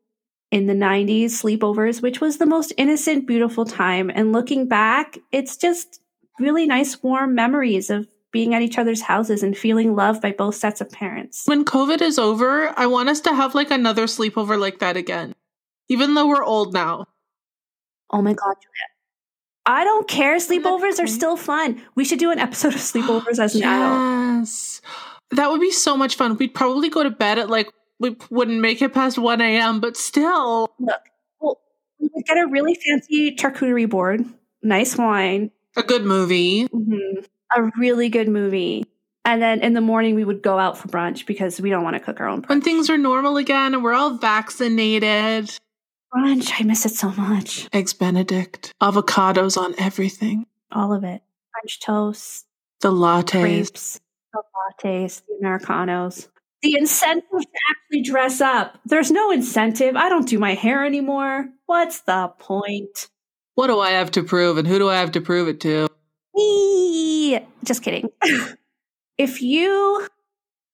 in 0.53 0.67
the 0.67 0.75
90s 0.75 1.43
sleepovers, 1.43 2.01
which 2.03 2.21
was 2.21 2.39
the 2.39 2.47
most 2.47 2.73
innocent, 2.77 3.27
beautiful 3.27 3.65
time. 3.65 4.11
And 4.15 4.33
looking 4.33 4.69
back, 4.69 5.19
it's 5.33 5.57
just 5.57 6.01
really 6.39 6.67
nice, 6.67 7.03
warm 7.03 7.35
memories 7.35 7.91
of 7.91 8.07
being 8.33 8.55
at 8.55 8.63
each 8.63 8.79
other's 8.79 9.01
houses 9.01 9.43
and 9.43 9.57
feeling 9.57 9.95
loved 9.95 10.21
by 10.21 10.33
both 10.33 10.55
sets 10.55 10.81
of 10.81 10.91
parents. 10.91 11.45
When 11.47 11.65
COVID 11.65 12.03
is 12.03 12.19
over, 12.19 12.73
I 12.79 12.87
want 12.87 13.09
us 13.09 13.21
to 13.23 13.35
have 13.35 13.55
like 13.55 13.71
another 13.71 14.05
sleepover 14.05 14.59
like 14.59 14.81
that 14.81 14.97
again. 14.97 15.35
Even 15.89 16.15
though 16.15 16.27
we're 16.27 16.45
old 16.45 16.75
now. 16.75 17.07
Oh 18.11 18.21
my 18.21 18.35
God. 18.35 18.55
I 19.65 19.85
don't 19.85 20.07
care. 20.07 20.37
Sleepovers 20.37 21.03
are 21.03 21.07
still 21.07 21.37
fun. 21.37 21.83
We 21.95 22.05
should 22.05 22.19
do 22.19 22.31
an 22.31 22.39
episode 22.39 22.75
of 22.75 22.81
sleepovers 22.81 23.39
as 23.39 23.55
an 23.55 23.63
adult. 23.63 24.41
Yes. 24.41 24.81
That 25.31 25.51
would 25.51 25.61
be 25.61 25.73
so 25.73 25.97
much 25.97 26.17
fun. 26.17 26.37
We'd 26.37 26.55
probably 26.55 26.89
go 26.89 27.03
to 27.03 27.11
bed 27.11 27.39
at 27.39 27.51
like, 27.51 27.73
we 27.99 28.17
wouldn't 28.31 28.61
make 28.61 28.83
it 28.83 28.93
past 28.93 29.19
1 29.19 29.41
a.m., 29.41 29.81
but 29.81 29.97
still. 29.97 30.71
Look, 30.79 31.01
well, 31.41 31.59
we 31.99 32.11
would 32.15 32.25
get 32.27 32.37
a 32.37 32.47
really 32.47 32.75
fancy 32.75 33.35
charcuterie 33.35 33.89
board, 33.89 34.25
nice 34.63 34.97
wine, 34.99 35.51
A 35.77 35.83
good 35.83 36.05
movie. 36.05 36.67
mhm, 36.69 37.27
a 37.57 37.63
really 37.79 38.09
good 38.09 38.29
movie, 38.29 38.85
And 39.25 39.43
then 39.43 39.61
in 39.61 39.75
the 39.75 39.81
morning, 39.81 40.15
we 40.15 40.25
would 40.25 40.41
go 40.43 40.57
out 40.59 40.79
for 40.79 40.87
brunch 40.89 41.27
because 41.27 41.61
we 41.61 41.69
don't 41.69 41.83
want 41.83 41.95
to 41.95 42.01
cook 42.01 42.21
our 42.21 42.29
own 42.29 42.43
brunch. 42.43 42.49
When 42.49 42.61
things 42.61 42.89
are 42.89 42.97
normal 42.99 43.37
again 43.37 43.75
and 43.75 43.83
we're 43.83 43.93
all 43.93 44.17
vaccinated. 44.19 45.51
Brunch, 46.15 46.53
I 46.61 46.63
miss 46.65 46.87
it 46.87 46.93
so 46.93 47.11
much. 47.13 47.69
Eggs 47.73 47.93
Benedict, 47.93 48.73
avocados 48.81 49.57
on 49.59 49.75
everything, 49.79 50.47
All 50.73 50.93
of 50.93 51.03
it. 51.05 51.23
French 51.53 51.81
toast, 51.81 52.47
the 52.81 52.91
lattes. 52.93 53.99
the 54.33 54.43
lattes, 54.85 55.23
the 55.27 55.35
Americanos. 55.41 56.29
The 56.63 56.77
incentive 56.79 57.29
to 57.31 57.47
actually 57.71 58.03
dress 58.03 58.41
up. 58.41 58.79
There's 58.87 59.11
no 59.11 59.31
incentive. 59.31 59.95
I 59.97 60.09
don't 60.09 60.27
do 60.29 60.39
my 60.39 60.55
hair 60.55 60.85
anymore. 60.87 61.49
What's 61.67 62.01
the 62.01 62.29
point? 62.39 63.09
What 63.57 63.67
do 63.67 63.81
I 63.81 63.91
have 63.93 64.11
to 64.13 64.23
prove 64.23 64.59
and 64.59 64.69
who 64.69 64.79
do 64.79 64.89
I 64.89 64.97
have 64.97 65.13
to 65.13 65.21
prove 65.21 65.49
it 65.49 65.61
to? 65.63 65.89
Just 67.65 67.83
kidding. 67.83 68.11
if 69.19 69.43
you 69.43 70.07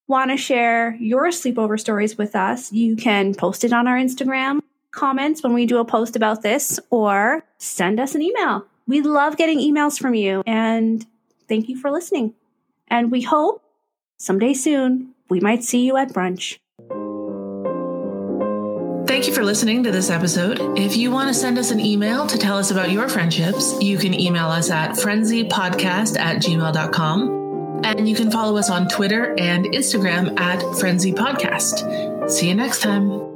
want 0.08 0.30
to 0.30 0.36
share 0.36 0.96
your 0.96 1.28
sleepover 1.28 1.78
stories 1.78 2.18
with 2.18 2.36
us, 2.36 2.72
you 2.72 2.96
can 2.96 3.34
post 3.34 3.64
it 3.64 3.72
on 3.72 3.86
our 3.86 3.96
Instagram 3.96 4.60
comments 4.90 5.42
when 5.42 5.54
we 5.54 5.64
do 5.64 5.78
a 5.78 5.84
post 5.84 6.16
about 6.16 6.42
this 6.42 6.78
or 6.90 7.44
send 7.58 7.98
us 7.98 8.14
an 8.14 8.20
email. 8.20 8.66
We 8.86 9.00
love 9.00 9.36
getting 9.36 9.58
emails 9.58 9.98
from 9.98 10.14
you 10.14 10.42
and 10.44 11.06
thank 11.48 11.68
you 11.68 11.78
for 11.78 11.90
listening. 11.90 12.34
And 12.88 13.10
we 13.10 13.22
hope 13.22 13.64
someday 14.18 14.54
soon 14.54 15.14
we 15.30 15.38
might 15.38 15.64
see 15.64 15.86
you 15.86 15.96
at 15.96 16.12
brunch. 16.12 16.58
Thank 19.12 19.26
you 19.26 19.34
for 19.34 19.44
listening 19.44 19.82
to 19.82 19.90
this 19.90 20.08
episode. 20.08 20.58
If 20.78 20.96
you 20.96 21.10
want 21.10 21.28
to 21.28 21.34
send 21.34 21.58
us 21.58 21.70
an 21.70 21.78
email 21.78 22.26
to 22.26 22.38
tell 22.38 22.56
us 22.56 22.70
about 22.70 22.90
your 22.90 23.10
friendships, 23.10 23.78
you 23.78 23.98
can 23.98 24.18
email 24.18 24.46
us 24.46 24.70
at 24.70 24.92
frenzypodcast 24.92 26.18
at 26.18 26.38
gmail.com. 26.38 27.82
And 27.84 28.08
you 28.08 28.16
can 28.16 28.30
follow 28.30 28.56
us 28.56 28.70
on 28.70 28.88
Twitter 28.88 29.34
and 29.38 29.66
Instagram 29.66 30.40
at 30.40 30.62
Frenzy 30.80 31.12
Podcast. 31.12 32.30
See 32.30 32.48
you 32.48 32.54
next 32.54 32.80
time. 32.80 33.31